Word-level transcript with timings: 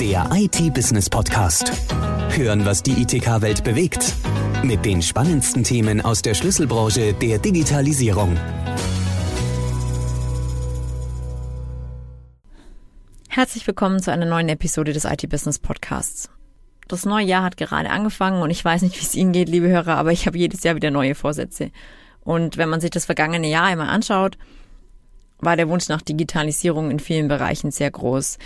Der 0.00 0.28
IT-Business-Podcast. 0.30 1.72
Hören, 2.36 2.66
was 2.66 2.82
die 2.82 3.00
ITK-Welt 3.00 3.64
bewegt. 3.64 4.12
Mit 4.62 4.84
den 4.84 5.00
spannendsten 5.00 5.64
Themen 5.64 6.02
aus 6.02 6.20
der 6.20 6.34
Schlüsselbranche 6.34 7.14
der 7.14 7.38
Digitalisierung. 7.38 8.36
Herzlich 13.30 13.66
willkommen 13.66 14.02
zu 14.02 14.12
einer 14.12 14.26
neuen 14.26 14.50
Episode 14.50 14.92
des 14.92 15.06
IT-Business-Podcasts. 15.06 16.28
Das 16.88 17.06
neue 17.06 17.24
Jahr 17.24 17.42
hat 17.42 17.56
gerade 17.56 17.88
angefangen 17.88 18.42
und 18.42 18.50
ich 18.50 18.62
weiß 18.62 18.82
nicht, 18.82 19.00
wie 19.00 19.04
es 19.04 19.14
Ihnen 19.14 19.32
geht, 19.32 19.48
liebe 19.48 19.68
Hörer, 19.68 19.96
aber 19.96 20.12
ich 20.12 20.26
habe 20.26 20.36
jedes 20.36 20.62
Jahr 20.62 20.76
wieder 20.76 20.90
neue 20.90 21.14
Vorsätze. 21.14 21.70
Und 22.20 22.58
wenn 22.58 22.68
man 22.68 22.82
sich 22.82 22.90
das 22.90 23.06
vergangene 23.06 23.48
Jahr 23.48 23.64
einmal 23.64 23.88
anschaut, 23.88 24.36
war 25.38 25.56
der 25.56 25.70
Wunsch 25.70 25.88
nach 25.88 26.02
Digitalisierung 26.02 26.90
in 26.90 27.00
vielen 27.00 27.28
Bereichen 27.28 27.70
sehr 27.70 27.90
groß. 27.90 28.36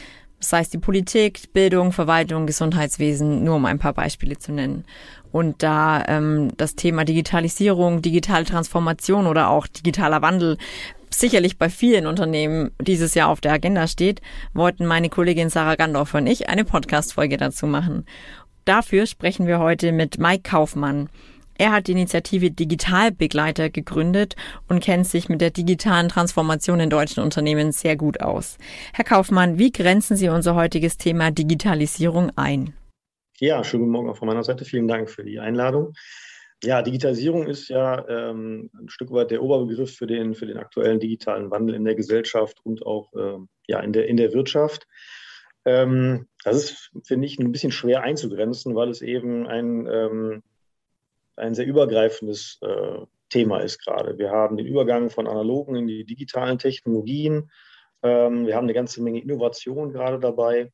Das 0.41 0.53
heißt, 0.55 0.73
die 0.73 0.79
Politik, 0.79 1.53
Bildung, 1.53 1.93
Verwaltung, 1.93 2.47
Gesundheitswesen, 2.47 3.45
nur 3.45 3.57
um 3.57 3.67
ein 3.67 3.79
paar 3.79 3.93
Beispiele 3.93 4.39
zu 4.39 4.53
nennen. 4.53 4.85
Und 5.33 5.63
da 5.63 6.03
ähm, 6.09 6.51
das 6.57 6.75
Thema 6.75 7.05
Digitalisierung, 7.05 8.03
digitale 8.03 8.47
Transformation 8.47 9.27
oder 9.27 9.51
auch 9.51 9.67
digitaler 9.67 10.23
Wandel 10.23 10.57
sicherlich 11.11 11.59
bei 11.59 11.69
vielen 11.69 12.07
Unternehmen 12.07 12.71
dieses 12.81 13.15
Jahr 13.15 13.29
auf 13.29 13.41
der 13.41 13.53
Agenda 13.53 13.87
steht, 13.87 14.23
wollten 14.55 14.87
meine 14.87 15.09
Kollegin 15.09 15.51
Sarah 15.51 15.75
Gandorf 15.75 16.15
und 16.15 16.27
ich 16.27 16.49
eine 16.49 16.65
Podcast-Folge 16.65 17.37
dazu 17.37 17.67
machen. 17.67 18.07
Dafür 18.65 19.07
sprechen 19.07 19.47
wir 19.47 19.59
heute 19.59 19.93
mit 19.93 20.19
Mike 20.19 20.49
Kaufmann. 20.49 21.09
Er 21.61 21.73
hat 21.73 21.89
die 21.89 21.93
Initiative 21.93 22.51
Digitalbegleiter 22.51 23.69
gegründet 23.69 24.35
und 24.67 24.83
kennt 24.83 25.07
sich 25.07 25.29
mit 25.29 25.43
der 25.43 25.51
digitalen 25.51 26.09
Transformation 26.09 26.81
in 26.81 26.89
deutschen 26.89 27.23
Unternehmen 27.23 27.71
sehr 27.71 27.99
gut 27.99 28.23
aus. 28.23 28.57
Herr 28.95 29.05
Kaufmann, 29.05 29.59
wie 29.59 29.71
grenzen 29.71 30.17
Sie 30.17 30.31
unser 30.31 30.55
heutiges 30.55 30.97
Thema 30.97 31.31
Digitalisierung 31.31 32.33
ein? 32.35 32.73
Ja, 33.41 33.63
schönen 33.63 33.83
guten 33.83 33.93
Morgen 33.93 34.09
auch 34.09 34.17
von 34.17 34.29
meiner 34.29 34.43
Seite. 34.43 34.65
Vielen 34.65 34.89
Dank 34.89 35.11
für 35.11 35.23
die 35.23 35.39
Einladung. 35.39 35.93
Ja, 36.65 36.81
Digitalisierung 36.81 37.47
ist 37.47 37.69
ja 37.69 38.09
ähm, 38.09 38.71
ein 38.81 38.89
Stück 38.89 39.11
weit 39.11 39.31
der 39.31 39.43
Oberbegriff 39.43 39.95
für 39.95 40.07
den, 40.07 40.35
für 40.35 40.47
den 40.47 40.57
aktuellen 40.57 40.99
digitalen 40.99 41.51
Wandel 41.51 41.75
in 41.75 41.85
der 41.85 41.95
Gesellschaft 41.95 42.57
und 42.65 42.87
auch 42.87 43.13
ähm, 43.15 43.51
ja, 43.67 43.81
in, 43.81 43.93
der, 43.93 44.09
in 44.09 44.17
der 44.17 44.33
Wirtschaft. 44.33 44.87
Ähm, 45.67 46.27
das 46.43 46.57
ist, 46.57 46.91
finde 47.05 47.27
ich, 47.27 47.39
ein 47.39 47.53
bisschen 47.53 47.71
schwer 47.71 48.03
einzugrenzen, 48.03 48.75
weil 48.75 48.89
es 48.89 49.03
eben 49.03 49.47
ein 49.47 49.87
ähm, 49.87 50.43
ein 51.41 51.55
sehr 51.55 51.67
übergreifendes 51.67 52.59
äh, 52.63 52.99
Thema 53.29 53.61
ist 53.61 53.85
gerade. 53.85 54.19
Wir 54.19 54.31
haben 54.31 54.57
den 54.57 54.67
Übergang 54.67 55.11
von 55.11 55.27
analogen 55.27 55.77
in 55.77 55.87
die 55.87 56.05
digitalen 56.05 56.59
Technologien. 56.59 57.51
Ähm, 58.03 58.47
wir 58.47 58.57
haben 58.57 58.65
eine 58.65 58.75
ganze 58.75 59.03
Menge 59.03 59.21
Innovation 59.21 59.93
gerade 59.93 60.19
dabei. 60.19 60.73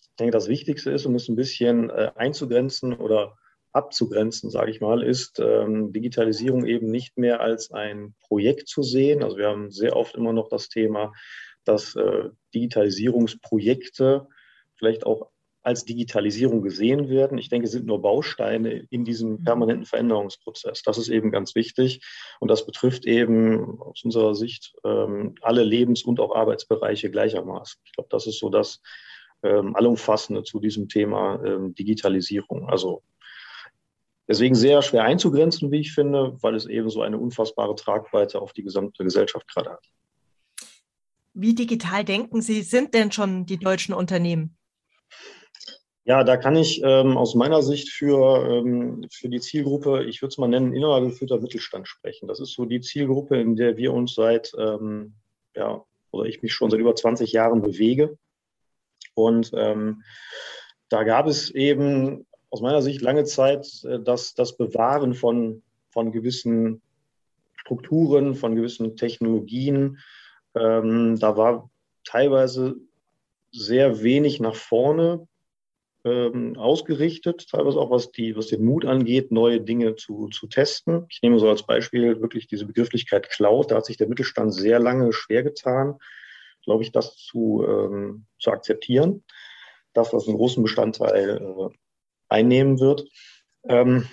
Ich 0.00 0.16
denke, 0.18 0.32
das 0.32 0.48
Wichtigste 0.48 0.90
ist, 0.90 1.06
um 1.06 1.14
es 1.14 1.28
ein 1.28 1.36
bisschen 1.36 1.90
äh, 1.90 2.10
einzugrenzen 2.14 2.94
oder 2.94 3.36
abzugrenzen, 3.72 4.50
sage 4.50 4.70
ich 4.70 4.80
mal, 4.80 5.02
ist 5.02 5.38
ähm, 5.40 5.92
Digitalisierung 5.92 6.66
eben 6.66 6.90
nicht 6.90 7.16
mehr 7.16 7.40
als 7.40 7.70
ein 7.70 8.14
Projekt 8.20 8.68
zu 8.68 8.82
sehen. 8.82 9.22
Also 9.22 9.36
wir 9.36 9.48
haben 9.48 9.70
sehr 9.70 9.96
oft 9.96 10.14
immer 10.14 10.32
noch 10.32 10.48
das 10.48 10.68
Thema, 10.68 11.12
dass 11.64 11.94
äh, 11.96 12.30
Digitalisierungsprojekte 12.54 14.26
vielleicht 14.74 15.06
auch 15.06 15.30
als 15.68 15.84
Digitalisierung 15.84 16.62
gesehen 16.62 17.10
werden. 17.10 17.36
Ich 17.36 17.50
denke, 17.50 17.66
es 17.66 17.72
sind 17.72 17.84
nur 17.84 18.00
Bausteine 18.00 18.86
in 18.88 19.04
diesem 19.04 19.32
mhm. 19.32 19.44
permanenten 19.44 19.84
Veränderungsprozess. 19.84 20.82
Das 20.82 20.96
ist 20.96 21.10
eben 21.10 21.30
ganz 21.30 21.54
wichtig. 21.54 22.00
Und 22.40 22.50
das 22.50 22.64
betrifft 22.64 23.04
eben 23.04 23.78
aus 23.82 24.02
unserer 24.02 24.34
Sicht 24.34 24.74
ähm, 24.82 25.34
alle 25.42 25.64
Lebens- 25.64 26.04
und 26.04 26.20
auch 26.20 26.34
Arbeitsbereiche 26.34 27.10
gleichermaßen. 27.10 27.80
Ich 27.84 27.92
glaube, 27.92 28.08
das 28.10 28.26
ist 28.26 28.38
so 28.38 28.48
das 28.48 28.80
ähm, 29.42 29.76
Allumfassende 29.76 30.42
zu 30.42 30.58
diesem 30.58 30.88
Thema 30.88 31.38
ähm, 31.44 31.74
Digitalisierung. 31.74 32.70
Also 32.70 33.02
deswegen 34.26 34.54
sehr 34.54 34.80
schwer 34.80 35.04
einzugrenzen, 35.04 35.70
wie 35.70 35.80
ich 35.80 35.92
finde, 35.92 36.38
weil 36.40 36.54
es 36.54 36.64
eben 36.64 36.88
so 36.88 37.02
eine 37.02 37.18
unfassbare 37.18 37.74
Tragweite 37.74 38.40
auf 38.40 38.54
die 38.54 38.62
gesamte 38.62 39.04
Gesellschaft 39.04 39.46
gerade 39.46 39.72
hat. 39.72 39.84
Wie 41.34 41.54
digital 41.54 42.06
denken 42.06 42.40
Sie, 42.40 42.62
sind 42.62 42.94
denn 42.94 43.12
schon 43.12 43.44
die 43.44 43.58
deutschen 43.58 43.92
Unternehmen? 43.92 44.56
Ja, 46.08 46.24
da 46.24 46.38
kann 46.38 46.56
ich 46.56 46.80
ähm, 46.82 47.18
aus 47.18 47.34
meiner 47.34 47.60
Sicht 47.60 47.90
für, 47.90 48.42
ähm, 48.50 49.06
für 49.12 49.28
die 49.28 49.40
Zielgruppe, 49.40 50.04
ich 50.04 50.22
würde 50.22 50.30
es 50.30 50.38
mal 50.38 50.48
nennen, 50.48 50.72
innerer 50.72 51.02
geführter 51.02 51.38
Mittelstand 51.38 51.86
sprechen. 51.86 52.28
Das 52.28 52.40
ist 52.40 52.54
so 52.54 52.64
die 52.64 52.80
Zielgruppe, 52.80 53.38
in 53.38 53.56
der 53.56 53.76
wir 53.76 53.92
uns 53.92 54.14
seit, 54.14 54.54
ähm, 54.58 55.12
ja, 55.54 55.84
oder 56.10 56.24
ich 56.24 56.40
mich 56.40 56.54
schon 56.54 56.70
seit 56.70 56.80
über 56.80 56.94
20 56.94 57.30
Jahren 57.32 57.60
bewege. 57.60 58.16
Und 59.12 59.50
ähm, 59.54 60.02
da 60.88 61.04
gab 61.04 61.26
es 61.26 61.50
eben 61.50 62.26
aus 62.48 62.62
meiner 62.62 62.80
Sicht 62.80 63.02
lange 63.02 63.24
Zeit 63.24 63.68
äh, 63.84 64.00
das, 64.00 64.32
das 64.32 64.56
Bewahren 64.56 65.12
von, 65.12 65.62
von 65.90 66.10
gewissen 66.10 66.80
Strukturen, 67.54 68.34
von 68.34 68.56
gewissen 68.56 68.96
Technologien. 68.96 69.98
Ähm, 70.54 71.18
da 71.20 71.36
war 71.36 71.68
teilweise 72.02 72.76
sehr 73.52 74.02
wenig 74.02 74.40
nach 74.40 74.54
vorne 74.54 75.28
ähm, 76.04 76.56
ausgerichtet, 76.56 77.48
teilweise 77.50 77.78
auch 77.78 77.90
was, 77.90 78.12
die, 78.12 78.36
was 78.36 78.46
den 78.48 78.64
Mut 78.64 78.84
angeht, 78.84 79.32
neue 79.32 79.60
Dinge 79.60 79.96
zu, 79.96 80.28
zu 80.28 80.46
testen. 80.46 81.06
Ich 81.10 81.22
nehme 81.22 81.38
so 81.38 81.48
als 81.48 81.64
Beispiel 81.64 82.20
wirklich 82.20 82.46
diese 82.46 82.66
Begrifflichkeit 82.66 83.28
Cloud. 83.30 83.70
Da 83.70 83.76
hat 83.76 83.86
sich 83.86 83.96
der 83.96 84.08
Mittelstand 84.08 84.54
sehr 84.54 84.78
lange 84.78 85.12
schwer 85.12 85.42
getan, 85.42 85.98
glaube 86.62 86.82
ich, 86.82 86.92
das 86.92 87.16
zu, 87.16 87.64
ähm, 87.66 88.26
zu 88.38 88.50
akzeptieren, 88.50 89.24
das 89.92 90.12
einen 90.14 90.36
großen 90.36 90.62
Bestandteil 90.62 91.40
äh, 91.42 91.74
einnehmen 92.28 92.78
wird. 92.78 93.08
Ähm, 93.68 94.08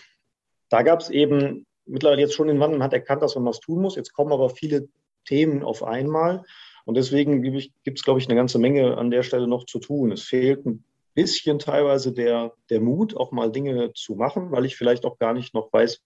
da 0.70 0.82
gab 0.82 1.02
es 1.02 1.10
eben 1.10 1.66
mittlerweile 1.86 2.22
jetzt 2.22 2.34
schon 2.34 2.48
den 2.48 2.60
Wandel, 2.60 2.80
man 2.80 2.86
hat 2.86 2.94
erkannt, 2.94 3.22
dass 3.22 3.36
man 3.36 3.46
was 3.46 3.60
tun 3.60 3.82
muss. 3.82 3.96
Jetzt 3.96 4.14
kommen 4.14 4.34
aber 4.34 4.50
viele 4.50 4.90
Themen 5.26 5.64
auf 5.64 5.84
einmal. 5.84 6.44
Und 6.86 6.98
deswegen 6.98 7.42
gibt 7.42 7.98
es, 7.98 8.04
glaube 8.04 8.20
ich, 8.20 8.28
eine 8.28 8.36
ganze 8.36 8.60
Menge 8.60 8.98
an 8.98 9.12
der 9.12 9.24
Stelle 9.24 9.48
noch 9.48 9.66
zu 9.66 9.80
tun. 9.80 10.12
Es 10.12 10.24
fehlt 10.24 10.66
ein 10.66 10.84
bisschen 11.16 11.58
teilweise 11.60 12.14
der, 12.14 12.54
der 12.70 12.82
Mut, 12.82 13.16
auch 13.18 13.32
mal 13.32 13.52
Dinge 13.52 13.94
zu 13.94 14.16
machen, 14.16 14.52
weil 14.52 14.66
ich 14.66 14.76
vielleicht 14.76 15.06
auch 15.06 15.18
gar 15.18 15.34
nicht 15.34 15.54
noch 15.54 15.74
weiß, 15.74 16.02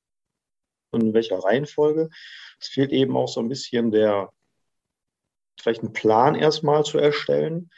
in 0.94 1.14
welcher 1.14 1.40
Reihenfolge. 1.40 2.09
Es 2.59 2.68
fehlt 2.68 2.92
eben 2.92 3.18
auch 3.18 3.28
so 3.28 3.42
ein 3.42 3.50
bisschen 3.50 3.92
der, 3.92 4.31
vielleicht 5.59 5.81
einen 5.81 5.94
Plan 5.94 6.36
erstmal 6.36 6.86
zu 6.86 6.98
erstellen 6.98 7.69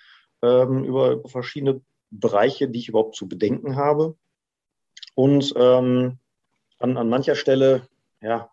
ähm, 0.42 0.84
über 0.84 1.28
verschiedene 1.28 1.82
Bereiche, 2.10 2.68
die 2.68 2.80
ich 2.80 2.90
überhaupt 2.90 3.16
zu 3.16 3.28
bedenken 3.28 3.76
habe. 3.76 4.18
Und 5.16 5.54
ähm, 5.56 6.20
an, 6.80 6.98
an 6.98 7.10
mancher 7.10 7.36
Stelle, 7.36 7.88
ja, 8.22 8.52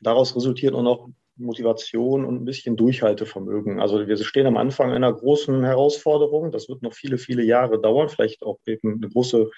daraus 0.00 0.36
resultiert 0.36 0.74
auch 0.74 0.82
noch 0.82 1.08
Motivation 1.36 2.24
und 2.24 2.42
ein 2.42 2.44
bisschen 2.44 2.76
Durchhaltevermögen. 2.76 3.80
Also 3.80 4.06
wir 4.06 4.16
stehen 4.16 4.46
am 4.46 4.56
Anfang 4.56 4.92
einer 4.92 5.12
großen 5.12 5.64
Herausforderung. 5.64 6.50
Das 6.50 6.68
wird 6.68 6.82
noch 6.82 6.94
viele, 6.94 7.18
viele 7.18 7.42
Jahre 7.42 7.80
dauern, 7.80 8.08
vielleicht 8.08 8.42
auch 8.42 8.58
eben 8.66 8.94
eine 8.94 9.08
große, 9.08 9.50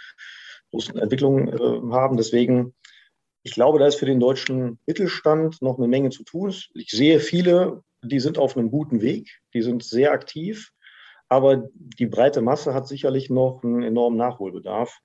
große 0.70 1.00
Entwicklung 1.00 1.48
äh, 1.48 1.92
haben. 1.92 2.16
Deswegen, 2.16 2.74
ich 3.42 3.52
glaube, 3.52 3.78
da 3.78 3.86
ist 3.86 3.96
für 3.96 4.06
den 4.06 4.20
deutschen 4.20 4.78
Mittelstand 4.86 5.62
noch 5.62 5.78
eine 5.78 5.88
Menge 5.88 6.10
zu 6.10 6.24
tun. 6.24 6.54
Ich 6.74 6.90
sehe 6.90 7.20
viele, 7.20 7.82
die 8.02 8.20
sind 8.20 8.38
auf 8.38 8.56
einem 8.56 8.70
guten 8.70 9.00
Weg, 9.00 9.40
die 9.54 9.62
sind 9.62 9.84
sehr 9.84 10.12
aktiv, 10.12 10.70
aber 11.28 11.68
die 11.74 12.06
breite 12.06 12.40
Masse 12.40 12.74
hat 12.74 12.88
sicherlich 12.88 13.30
noch 13.30 13.62
einen 13.62 13.82
enormen 13.82 14.18
Nachholbedarf. 14.18 14.98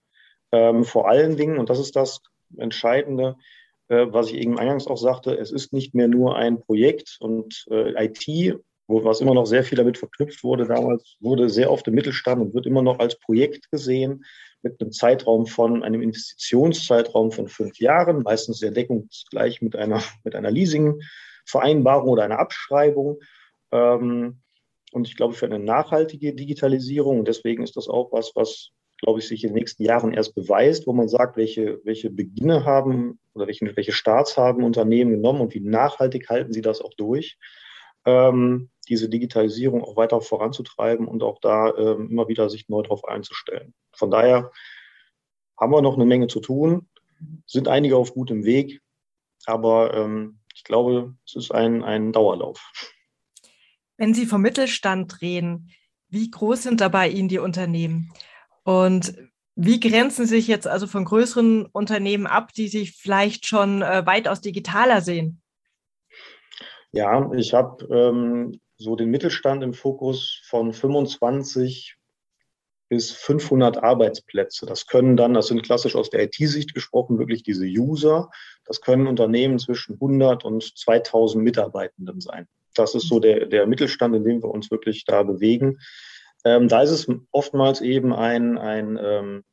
Ähm, 0.51 0.83
vor 0.83 1.09
allen 1.09 1.35
Dingen, 1.37 1.57
und 1.57 1.69
das 1.69 1.79
ist 1.79 1.95
das 1.95 2.21
Entscheidende, 2.57 3.35
äh, 3.89 4.07
was 4.09 4.27
ich 4.29 4.35
eben 4.35 4.59
eingangs 4.59 4.87
auch 4.87 4.97
sagte, 4.97 5.37
es 5.37 5.51
ist 5.51 5.73
nicht 5.73 5.93
mehr 5.93 6.07
nur 6.07 6.35
ein 6.35 6.59
Projekt 6.61 7.17
und 7.19 7.65
äh, 7.69 8.05
IT, 8.05 8.59
wo, 8.87 9.03
was 9.03 9.21
immer 9.21 9.33
noch 9.33 9.45
sehr 9.45 9.63
viel 9.63 9.77
damit 9.77 9.97
verknüpft 9.97 10.43
wurde 10.43 10.65
damals, 10.65 11.17
wurde 11.19 11.49
sehr 11.49 11.71
oft 11.71 11.87
im 11.87 11.95
Mittelstand 11.95 12.41
und 12.41 12.53
wird 12.53 12.65
immer 12.65 12.81
noch 12.81 12.99
als 12.99 13.17
Projekt 13.19 13.71
gesehen 13.71 14.25
mit 14.61 14.79
einem 14.79 14.91
Zeitraum 14.91 15.45
von, 15.45 15.83
einem 15.83 16.01
Investitionszeitraum 16.01 17.31
von 17.31 17.47
fünf 17.47 17.79
Jahren, 17.79 18.23
meistens 18.23 18.59
sehr 18.59 18.71
deckungsgleich 18.71 19.61
mit 19.61 19.75
einer, 19.75 20.01
mit 20.23 20.35
einer 20.35 20.51
Leasingvereinbarung 20.51 22.09
oder 22.09 22.23
einer 22.23 22.39
Abschreibung. 22.39 23.19
Ähm, 23.71 24.39
und 24.91 25.07
ich 25.07 25.15
glaube, 25.17 25.33
für 25.33 25.45
eine 25.45 25.59
nachhaltige 25.59 26.33
Digitalisierung, 26.33 27.25
deswegen 27.25 27.63
ist 27.63 27.75
das 27.75 27.87
auch 27.87 28.11
was, 28.11 28.31
was 28.35 28.69
glaube 29.03 29.19
ich, 29.19 29.27
sich 29.27 29.43
in 29.43 29.49
den 29.49 29.55
nächsten 29.55 29.83
Jahren 29.83 30.13
erst 30.13 30.33
beweist, 30.33 30.87
wo 30.87 30.93
man 30.93 31.09
sagt, 31.09 31.35
welche, 31.35 31.81
welche 31.83 32.09
Beginne 32.09 32.63
haben 32.63 33.19
oder 33.33 33.47
welche, 33.47 33.75
welche 33.75 33.91
Starts 33.91 34.37
haben 34.37 34.63
Unternehmen 34.63 35.11
genommen 35.11 35.41
und 35.41 35.53
wie 35.53 35.59
nachhaltig 35.59 36.29
halten 36.29 36.53
sie 36.53 36.61
das 36.61 36.81
auch 36.81 36.93
durch, 36.95 37.37
ähm, 38.05 38.69
diese 38.87 39.09
Digitalisierung 39.09 39.83
auch 39.83 39.97
weiter 39.97 40.21
voranzutreiben 40.21 41.07
und 41.07 41.21
auch 41.21 41.39
da 41.41 41.73
ähm, 41.75 42.09
immer 42.09 42.29
wieder 42.29 42.49
sich 42.49 42.69
neu 42.69 42.81
darauf 42.81 43.05
einzustellen. 43.05 43.73
Von 43.91 44.09
daher 44.09 44.51
haben 45.59 45.71
wir 45.71 45.81
noch 45.81 45.95
eine 45.95 46.05
Menge 46.05 46.27
zu 46.27 46.39
tun, 46.39 46.87
sind 47.45 47.67
einige 47.67 47.97
auf 47.97 48.13
gutem 48.13 48.45
Weg, 48.45 48.81
aber 49.45 49.93
ähm, 49.93 50.39
ich 50.55 50.63
glaube, 50.63 51.15
es 51.25 51.35
ist 51.35 51.51
ein, 51.51 51.83
ein 51.83 52.13
Dauerlauf. 52.13 52.71
Wenn 53.97 54.13
Sie 54.13 54.25
vom 54.25 54.41
Mittelstand 54.41 55.21
reden, 55.21 55.69
Wie 56.13 56.29
groß 56.29 56.61
sind 56.61 56.79
da 56.79 56.89
bei 56.89 57.09
Ihnen 57.09 57.27
die 57.27 57.39
Unternehmen? 57.39 58.13
Und 58.63 59.15
wie 59.55 59.79
grenzen 59.79 60.25
sich 60.25 60.47
jetzt 60.47 60.67
also 60.67 60.87
von 60.87 61.05
größeren 61.05 61.65
Unternehmen 61.67 62.27
ab, 62.27 62.53
die 62.53 62.67
sich 62.67 62.93
vielleicht 62.93 63.45
schon 63.45 63.81
äh, 63.81 64.05
weitaus 64.05 64.41
digitaler 64.41 65.01
sehen? 65.01 65.41
Ja, 66.91 67.31
ich 67.33 67.53
habe 67.53 67.85
ähm, 67.93 68.59
so 68.77 68.95
den 68.95 69.09
Mittelstand 69.09 69.63
im 69.63 69.73
Fokus 69.73 70.41
von 70.45 70.73
25 70.73 71.97
bis 72.89 73.11
500 73.11 73.77
Arbeitsplätze. 73.77 74.65
Das 74.65 74.85
können 74.85 75.17
dann, 75.17 75.33
das 75.33 75.47
sind 75.47 75.63
klassisch 75.63 75.95
aus 75.95 76.09
der 76.09 76.23
IT-Sicht 76.23 76.73
gesprochen, 76.73 77.17
wirklich 77.17 77.41
diese 77.41 77.65
User. 77.65 78.29
Das 78.65 78.81
können 78.81 79.07
Unternehmen 79.07 79.57
zwischen 79.57 79.93
100 79.93 80.45
und 80.45 80.77
2000 80.77 81.43
Mitarbeitenden 81.43 82.21
sein. 82.21 82.47
Das 82.75 82.93
ist 82.93 83.07
so 83.07 83.19
der, 83.19 83.47
der 83.47 83.65
Mittelstand, 83.67 84.15
in 84.15 84.23
dem 84.23 84.43
wir 84.43 84.49
uns 84.49 84.69
wirklich 84.69 85.05
da 85.05 85.23
bewegen. 85.23 85.79
Ähm, 86.45 86.67
da 86.67 86.81
ist 86.81 86.91
es 86.91 87.07
oftmals 87.31 87.81
eben 87.81 88.13
ein, 88.13 88.57
ein 88.57 88.99
ähm, 89.01 89.43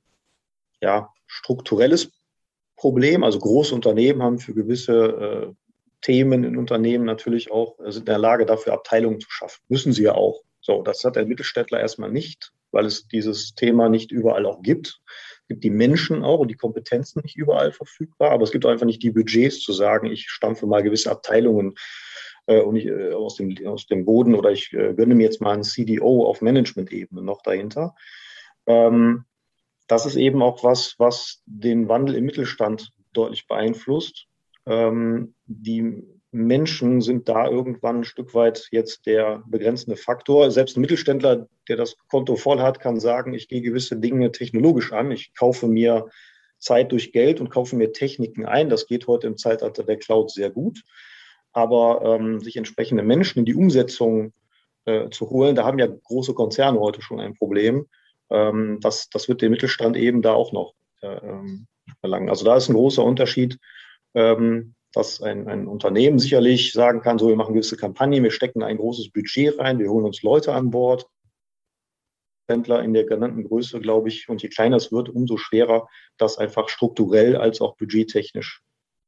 ja, 0.81 1.13
strukturelles 1.27 2.11
Problem. 2.77 3.23
Also 3.23 3.39
große 3.39 3.75
Unternehmen 3.75 4.23
haben 4.23 4.39
für 4.39 4.55
gewisse 4.55 4.95
äh, 4.95 5.55
Themen 6.03 6.45
in 6.45 6.57
Unternehmen 6.57 7.05
natürlich 7.05 7.51
auch, 7.51 7.79
äh, 7.81 7.93
sind 7.93 8.03
in 8.03 8.07
der 8.07 8.19
Lage, 8.19 8.47
dafür 8.47 8.73
Abteilungen 8.73 9.21
zu 9.21 9.31
schaffen. 9.31 9.61
Müssen 9.69 9.93
sie 9.93 10.05
ja 10.05 10.15
auch. 10.15 10.43
So, 10.61 10.83
das 10.83 11.05
hat 11.05 11.17
der 11.17 11.27
Mittelständler 11.27 11.81
erstmal 11.81 12.11
nicht 12.11 12.53
weil 12.73 12.87
es 12.87 13.07
dieses 13.09 13.55
Thema 13.55 13.89
nicht 13.89 14.11
überall 14.13 14.47
auch 14.47 14.63
gibt. 14.63 15.01
Es 15.43 15.49
gibt 15.49 15.65
die 15.65 15.71
Menschen 15.71 16.23
auch 16.23 16.39
und 16.39 16.49
die 16.49 16.57
Kompetenzen 16.57 17.23
nicht 17.23 17.37
überall 17.37 17.73
verfügbar, 17.73 18.31
aber 18.31 18.45
es 18.45 18.53
gibt 18.53 18.65
auch 18.65 18.71
einfach 18.71 18.87
nicht 18.87 19.03
die 19.03 19.11
Budgets 19.11 19.61
zu 19.61 19.73
sagen, 19.73 20.07
ich 20.07 20.31
stampfe 20.31 20.67
mal 20.67 20.83
gewisse 20.83 21.11
Abteilungen 21.11 21.75
und 22.59 22.77
ich, 22.77 22.87
äh, 22.87 23.13
aus, 23.13 23.37
dem, 23.37 23.55
aus 23.67 23.87
dem 23.87 24.05
Boden 24.05 24.35
oder 24.35 24.51
ich 24.51 24.73
äh, 24.73 24.95
gönne 24.95 25.15
mir 25.15 25.25
jetzt 25.25 25.41
mal 25.41 25.53
einen 25.53 25.63
CDO 25.63 26.27
auf 26.27 26.43
Management-Ebene 26.43 27.23
noch 27.23 27.43
dahinter. 27.43 27.95
Ähm, 28.67 29.25
das 29.87 30.07
ist 30.07 30.17
eben 30.17 30.43
auch 30.43 30.63
was, 30.65 30.95
was 30.99 31.43
den 31.47 31.89
Wandel 31.89 32.17
im 32.17 32.25
Mittelstand 32.25 32.93
deutlich 33.13 33.47
beeinflusst. 33.47 34.27
Ähm, 34.67 35.35
die 35.47 36.05
Menschen 36.33 37.01
sind 37.01 37.29
da 37.29 37.49
irgendwann 37.49 37.99
ein 37.99 38.05
Stück 38.05 38.35
weit 38.35 38.69
jetzt 38.71 39.07
der 39.07 39.43
begrenzende 39.47 39.97
Faktor. 39.97 40.51
Selbst 40.51 40.77
ein 40.77 40.81
Mittelständler, 40.81 41.49
der 41.69 41.77
das 41.77 41.97
Konto 42.09 42.37
voll 42.37 42.61
hat, 42.61 42.79
kann 42.79 43.01
sagen, 43.01 43.35
ich 43.35 43.49
gehe 43.49 43.63
gewisse 43.63 43.97
Dinge 43.97 44.31
technologisch 44.31 44.93
an. 44.93 45.11
Ich 45.11 45.35
kaufe 45.35 45.67
mir 45.67 46.09
Zeit 46.59 46.93
durch 46.93 47.13
Geld 47.13 47.41
und 47.41 47.51
kaufe 47.51 47.75
mir 47.75 47.93
Techniken 47.93 48.47
ein. 48.47 48.69
Das 48.69 48.87
geht 48.87 49.09
heute 49.09 49.27
im 49.27 49.37
Zeitalter 49.37 49.83
der 49.83 49.97
Cloud 49.97 50.31
sehr 50.31 50.51
gut. 50.51 50.83
Aber 51.53 52.03
ähm, 52.05 52.41
sich 52.41 52.57
entsprechende 52.57 53.03
Menschen 53.03 53.41
in 53.41 53.45
die 53.45 53.55
Umsetzung 53.55 54.33
äh, 54.85 55.11
zu 55.11 55.31
holen, 55.31 55.57
da 55.57 55.65
haben 55.65 55.79
ja 55.79 55.87
große 55.87 56.35
Konzerne 56.35 56.79
heute 56.79 57.03
schon 57.03 57.21
ein 57.21 57.35
Problem. 57.35 57.87
Ähm, 58.31 58.79
das, 58.81 59.09
das 59.11 59.29
wird 59.29 59.43
der 59.43 59.51
Mittelstand 59.51 59.97
eben 59.97 60.23
da 60.23 60.33
auch 60.33 60.53
noch 60.53 60.75
äh, 61.03 61.09
ähm, 61.09 61.67
verlangen. 62.01 62.29
Also 62.29 62.45
da 62.45 62.57
ist 62.57 62.69
ein 62.69 62.75
großer 62.75 63.03
Unterschied. 63.03 63.59
Ähm, 64.15 64.75
dass 64.93 65.23
ein, 65.23 65.47
ein 65.47 65.67
Unternehmen 65.69 66.19
sicherlich 66.19 66.73
sagen 66.73 67.01
kann, 67.01 67.19
so, 67.19 67.29
wir 67.29 67.37
machen 67.37 67.55
gewisse 67.55 67.77
Kampagnen, 67.77 68.25
wir 68.25 68.31
stecken 68.31 68.63
ein 68.63 68.77
großes 68.77 69.13
Budget 69.13 69.59
rein, 69.59 69.79
wir 69.79 69.89
holen 69.89 70.05
uns 70.05 70.23
Leute 70.23 70.53
an 70.53 70.71
Bord. 70.71 71.07
Händler 72.49 72.83
in 72.83 72.93
der 72.93 73.05
genannten 73.05 73.45
Größe, 73.45 73.81
glaube 73.81 74.09
ich, 74.09 74.29
und 74.29 74.43
je 74.43 74.49
kleiner 74.49 74.77
es 74.77 74.91
wird, 74.91 75.09
umso 75.09 75.37
schwerer, 75.37 75.89
das 76.19 76.37
einfach 76.37 76.69
strukturell 76.69 77.37
als 77.37 77.61
auch 77.61 77.77
budgettechnisch 77.77 78.63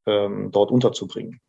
ähm, 0.07 0.51
dort 0.53 0.71
unterzubringen. 0.71 1.41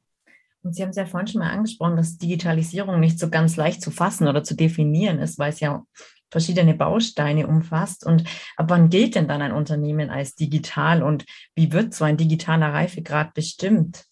Und 0.63 0.73
Sie 0.73 0.81
haben 0.81 0.89
es 0.89 0.95
ja 0.95 1.05
vorhin 1.05 1.27
schon 1.27 1.39
mal 1.39 1.51
angesprochen, 1.51 1.97
dass 1.97 2.17
Digitalisierung 2.17 2.99
nicht 2.99 3.19
so 3.19 3.29
ganz 3.29 3.57
leicht 3.57 3.81
zu 3.81 3.91
fassen 3.91 4.27
oder 4.27 4.43
zu 4.43 4.55
definieren 4.55 5.19
ist, 5.19 5.37
weil 5.37 5.51
es 5.51 5.59
ja 5.59 5.85
verschiedene 6.31 6.73
Bausteine 6.73 7.47
umfasst. 7.47 8.05
Und 8.05 8.23
ab 8.55 8.65
wann 8.69 8.89
gilt 8.89 9.15
denn 9.15 9.27
dann 9.27 9.41
ein 9.41 9.51
Unternehmen 9.51 10.09
als 10.09 10.35
digital 10.35 11.03
und 11.03 11.25
wie 11.55 11.71
wird 11.71 11.93
so 11.93 12.05
ein 12.05 12.17
digitaler 12.17 12.73
Reifegrad 12.73 13.33
bestimmt? 13.33 14.05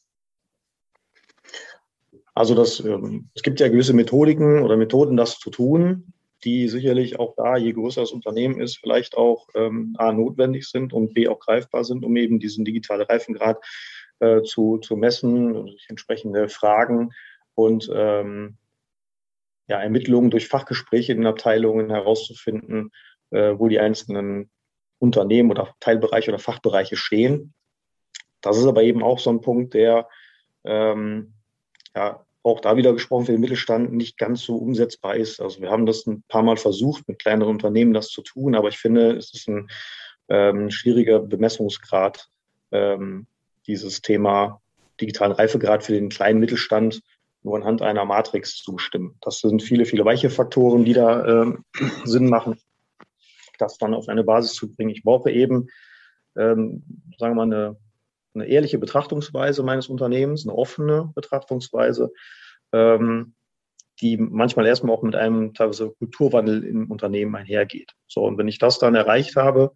Also 2.33 2.53
das, 2.53 2.79
ähm, 2.79 3.29
es 3.33 3.41
gibt 3.41 3.59
ja 3.59 3.67
gewisse 3.67 3.93
Methodiken 3.93 4.61
oder 4.61 4.77
Methoden, 4.77 5.17
das 5.17 5.39
zu 5.39 5.49
tun, 5.49 6.13
die 6.43 6.67
sicherlich 6.67 7.19
auch 7.19 7.35
da, 7.35 7.57
je 7.57 7.73
größer 7.73 8.01
das 8.01 8.11
Unternehmen 8.11 8.59
ist, 8.59 8.77
vielleicht 8.77 9.15
auch 9.15 9.47
ähm, 9.53 9.95
A, 9.97 10.11
notwendig 10.11 10.67
sind 10.67 10.93
und 10.93 11.13
B, 11.13 11.27
auch 11.27 11.39
greifbar 11.39 11.83
sind, 11.83 12.05
um 12.05 12.15
eben 12.15 12.39
diesen 12.39 12.65
digitalen 12.65 13.03
Reifengrad 13.03 13.57
äh, 14.21 14.43
zu, 14.43 14.77
zu 14.77 14.95
messen, 14.95 15.53
durch 15.53 15.85
entsprechende 15.89 16.47
Fragen 16.47 17.11
und 17.55 17.91
ähm, 17.93 18.57
ja, 19.67 19.81
Ermittlungen 19.81 20.29
durch 20.29 20.47
Fachgespräche 20.47 21.13
in 21.13 21.25
Abteilungen 21.25 21.89
herauszufinden, 21.89 22.91
äh, 23.31 23.53
wo 23.57 23.67
die 23.67 23.79
einzelnen 23.79 24.49
Unternehmen 24.99 25.49
oder 25.49 25.73
Teilbereiche 25.79 26.31
oder 26.31 26.39
Fachbereiche 26.39 26.95
stehen. 26.95 27.53
Das 28.41 28.57
ist 28.57 28.65
aber 28.65 28.83
eben 28.83 29.03
auch 29.03 29.19
so 29.19 29.29
ein 29.29 29.41
Punkt, 29.41 29.73
der 29.73 30.07
ähm, 30.63 31.33
ja, 31.95 32.25
auch 32.43 32.59
da 32.59 32.77
wieder 32.77 32.93
gesprochen 32.93 33.25
für 33.25 33.31
den 33.31 33.41
Mittelstand 33.41 33.93
nicht 33.93 34.17
ganz 34.17 34.43
so 34.43 34.55
umsetzbar 34.55 35.15
ist. 35.15 35.41
Also 35.41 35.61
wir 35.61 35.69
haben 35.69 35.85
das 35.85 36.05
ein 36.05 36.23
paar 36.27 36.43
Mal 36.43 36.57
versucht, 36.57 37.07
mit 37.07 37.19
kleineren 37.19 37.51
Unternehmen 37.51 37.93
das 37.93 38.09
zu 38.09 38.21
tun, 38.21 38.55
aber 38.55 38.69
ich 38.69 38.77
finde, 38.77 39.15
es 39.15 39.33
ist 39.33 39.47
ein 39.47 39.69
ähm, 40.29 40.69
schwieriger 40.69 41.19
Bemessungsgrad, 41.19 42.29
ähm, 42.71 43.27
dieses 43.67 44.01
Thema 44.01 44.61
digitalen 44.99 45.31
Reifegrad 45.31 45.83
für 45.83 45.93
den 45.93 46.09
kleinen 46.09 46.39
Mittelstand 46.39 47.01
nur 47.43 47.55
anhand 47.55 47.81
einer 47.81 48.05
Matrix 48.05 48.57
zu 48.57 48.73
bestimmen. 48.75 49.17
Das 49.21 49.39
sind 49.39 49.63
viele, 49.63 49.85
viele 49.85 50.05
weiche 50.05 50.29
Faktoren, 50.29 50.85
die 50.85 50.93
da 50.93 51.25
ähm, 51.25 51.65
Sinn 52.05 52.29
machen, 52.29 52.59
das 53.57 53.77
dann 53.77 53.93
auf 53.93 54.09
eine 54.09 54.23
Basis 54.23 54.53
zu 54.53 54.73
bringen. 54.73 54.91
Ich 54.91 55.03
brauche 55.03 55.31
eben, 55.31 55.67
ähm, 56.35 56.83
sagen 57.17 57.35
wir 57.35 57.45
mal, 57.45 57.55
eine 57.55 57.77
eine 58.33 58.45
ehrliche 58.45 58.79
Betrachtungsweise 58.79 59.63
meines 59.63 59.87
Unternehmens, 59.87 60.47
eine 60.47 60.57
offene 60.57 61.11
Betrachtungsweise, 61.15 62.11
ähm, 62.71 63.33
die 63.99 64.17
manchmal 64.17 64.65
erstmal 64.65 64.95
auch 64.95 65.03
mit 65.03 65.15
einem 65.15 65.53
teilweise 65.53 65.91
Kulturwandel 65.91 66.63
im 66.63 66.89
Unternehmen 66.89 67.35
einhergeht. 67.35 67.91
So, 68.07 68.23
und 68.23 68.37
wenn 68.37 68.47
ich 68.47 68.57
das 68.57 68.79
dann 68.79 68.95
erreicht 68.95 69.35
habe, 69.35 69.73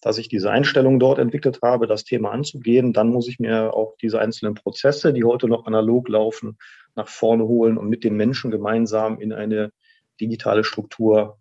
dass 0.00 0.18
ich 0.18 0.28
diese 0.28 0.50
Einstellung 0.50 0.98
dort 0.98 1.18
entwickelt 1.18 1.60
habe, 1.62 1.86
das 1.86 2.04
Thema 2.04 2.30
anzugehen, 2.30 2.92
dann 2.92 3.08
muss 3.08 3.28
ich 3.28 3.38
mir 3.38 3.74
auch 3.74 3.96
diese 4.00 4.18
einzelnen 4.18 4.54
Prozesse, 4.54 5.12
die 5.12 5.24
heute 5.24 5.46
noch 5.46 5.66
analog 5.66 6.08
laufen, 6.08 6.58
nach 6.94 7.08
vorne 7.08 7.44
holen 7.44 7.76
und 7.76 7.88
mit 7.88 8.02
den 8.02 8.16
Menschen 8.16 8.50
gemeinsam 8.50 9.20
in 9.20 9.32
eine 9.32 9.72
digitale 10.20 10.64
Struktur 10.64 11.38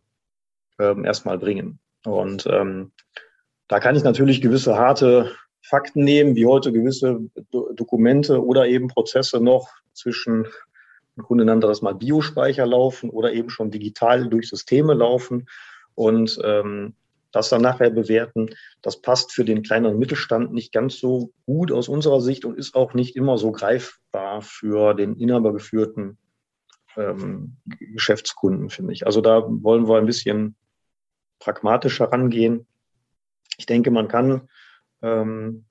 ähm, 0.78 1.06
erstmal 1.06 1.38
bringen. 1.38 1.80
Und 2.06 2.48
ähm, 2.48 2.92
da 3.68 3.80
kann 3.80 3.96
ich 3.96 4.04
natürlich 4.04 4.42
gewisse 4.42 4.78
harte 4.78 5.32
Fakten 5.62 6.04
nehmen, 6.04 6.36
wie 6.36 6.46
heute 6.46 6.72
gewisse 6.72 7.20
Do 7.52 7.72
Dokumente 7.74 8.44
oder 8.44 8.68
eben 8.68 8.88
Prozesse 8.88 9.42
noch 9.42 9.70
zwischen, 9.94 10.48
im 11.16 11.24
Grunde 11.24 11.46
nannte 11.46 11.68
das 11.68 11.82
mal 11.82 11.96
Biospeicher 11.96 12.66
laufen 12.66 13.10
oder 13.10 13.34
eben 13.34 13.50
schon 13.50 13.72
digital 13.72 14.28
durch 14.30 14.50
Systeme 14.50 14.94
laufen 14.94 15.48
und 15.96 16.40
ähm, 16.44 16.96
das 17.32 17.50
dann 17.50 17.62
nachher 17.62 17.90
bewerten. 17.90 18.50
Das 18.82 19.02
passt 19.02 19.32
für 19.32 19.46
den 19.46 19.64
kleineren 19.64 20.00
Mittelstand 20.00 20.54
nicht 20.54 20.72
ganz 20.72 20.98
so 20.98 21.32
gut 21.46 21.72
aus 21.72 21.88
unserer 21.88 22.22
Sicht 22.22 22.46
und 22.46 22.58
ist 22.58 22.76
auch 22.76 22.94
nicht 22.94 23.16
immer 23.16 23.38
so 23.38 23.52
greifbar 23.52 24.42
für 24.42 24.94
den 24.94 25.16
inhabergeführten 25.16 26.18
ähm, 26.98 27.58
Geschäftskunden, 27.66 28.70
finde 28.70 28.94
ich. 28.94 29.06
Also 29.06 29.22
da 29.22 29.44
wollen 29.48 29.88
wir 29.88 29.98
ein 29.98 30.06
bisschen 30.06 30.56
pragmatischer 31.40 32.12
rangehen. 32.12 32.68
Ich 33.58 33.66
denke, 33.66 33.92
man 33.92 34.08
kann 34.08 34.50
ähm, 35.02 35.66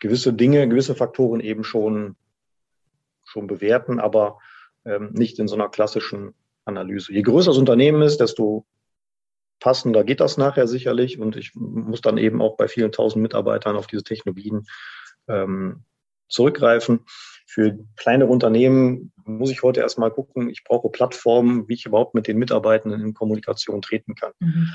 gewisse 0.00 0.32
Dinge, 0.32 0.68
gewisse 0.68 0.94
Faktoren 0.94 1.40
eben 1.40 1.64
schon, 1.64 2.16
schon 3.24 3.46
bewerten, 3.46 4.00
aber 4.00 4.38
ähm, 4.84 5.10
nicht 5.12 5.38
in 5.38 5.48
so 5.48 5.54
einer 5.54 5.68
klassischen 5.68 6.34
Analyse. 6.64 7.12
Je 7.12 7.22
größer 7.22 7.50
das 7.50 7.58
Unternehmen 7.58 8.02
ist, 8.02 8.20
desto 8.20 8.66
passender 9.60 10.04
geht 10.04 10.20
das 10.20 10.36
nachher 10.36 10.66
sicherlich. 10.66 11.18
Und 11.18 11.36
ich 11.36 11.54
muss 11.54 12.00
dann 12.00 12.18
eben 12.18 12.40
auch 12.40 12.56
bei 12.56 12.68
vielen 12.68 12.92
tausend 12.92 13.22
Mitarbeitern 13.22 13.76
auf 13.76 13.86
diese 13.86 14.02
Technologien 14.02 14.66
ähm, 15.28 15.84
zurückgreifen. 16.28 17.00
Für 17.46 17.78
kleinere 17.96 18.28
Unternehmen 18.28 19.12
muss 19.24 19.50
ich 19.50 19.62
heute 19.62 19.80
erstmal 19.80 20.10
gucken, 20.10 20.50
ich 20.50 20.64
brauche 20.64 20.90
Plattformen, 20.90 21.68
wie 21.68 21.74
ich 21.74 21.86
überhaupt 21.86 22.14
mit 22.14 22.26
den 22.26 22.38
Mitarbeitenden 22.38 23.00
in 23.00 23.14
Kommunikation 23.14 23.82
treten 23.82 24.14
kann. 24.14 24.32
Mhm. 24.38 24.70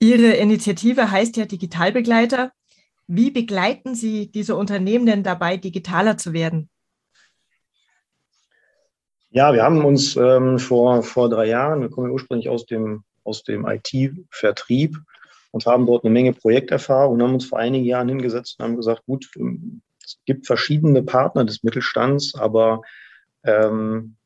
Ihre 0.00 0.34
Initiative 0.34 1.10
heißt 1.10 1.36
ja 1.36 1.46
Digitalbegleiter. 1.46 2.52
Wie 3.08 3.30
begleiten 3.30 3.94
Sie 3.94 4.30
diese 4.30 4.54
Unternehmen 4.54 5.06
denn 5.06 5.22
dabei, 5.22 5.56
digitaler 5.56 6.18
zu 6.18 6.32
werden? 6.32 6.68
Ja, 9.30 9.52
wir 9.52 9.62
haben 9.62 9.84
uns 9.84 10.16
ähm, 10.16 10.58
vor, 10.58 11.02
vor 11.02 11.28
drei 11.28 11.48
Jahren, 11.48 11.82
wir 11.82 11.90
kommen 11.90 12.10
ursprünglich 12.10 12.48
aus 12.48 12.64
dem, 12.64 13.04
aus 13.24 13.42
dem 13.42 13.66
IT-Vertrieb 13.66 14.96
und 15.50 15.66
haben 15.66 15.84
dort 15.84 16.04
eine 16.04 16.12
Menge 16.12 16.32
Projekterfahrung 16.32 17.14
und 17.14 17.22
haben 17.22 17.34
uns 17.34 17.44
vor 17.44 17.58
einigen 17.58 17.84
Jahren 17.84 18.08
hingesetzt 18.08 18.56
und 18.58 18.64
haben 18.64 18.76
gesagt, 18.76 19.04
gut, 19.04 19.28
es 20.02 20.18
gibt 20.24 20.46
verschiedene 20.46 21.02
Partner 21.02 21.44
des 21.44 21.62
Mittelstands, 21.62 22.34
aber 22.36 22.80
ähm, 23.44 24.16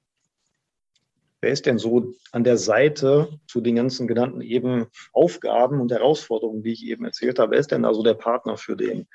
wer 1.41 1.51
ist 1.51 1.67
denn 1.67 1.79
so 1.79 2.15
an 2.31 2.45
der 2.45 2.57
Seite 2.57 3.41
zu 3.49 3.61
den 3.61 3.75
ganzen 3.75 4.07
genannten 4.07 4.41
eben 4.41 4.87
Aufgaben 5.13 5.81
und 5.81 5.91
Herausforderungen, 5.91 6.63
die 6.63 6.75
ich 6.75 6.87
eben 6.87 7.05
erzählt 7.05 7.41
habe, 7.41 7.53
wer 7.53 7.59
ist 7.59 7.73
denn 7.73 7.85
also 7.85 8.05
der 8.05 8.15
Partner 8.15 8.57
für 8.57 8.77
den, 8.77 9.09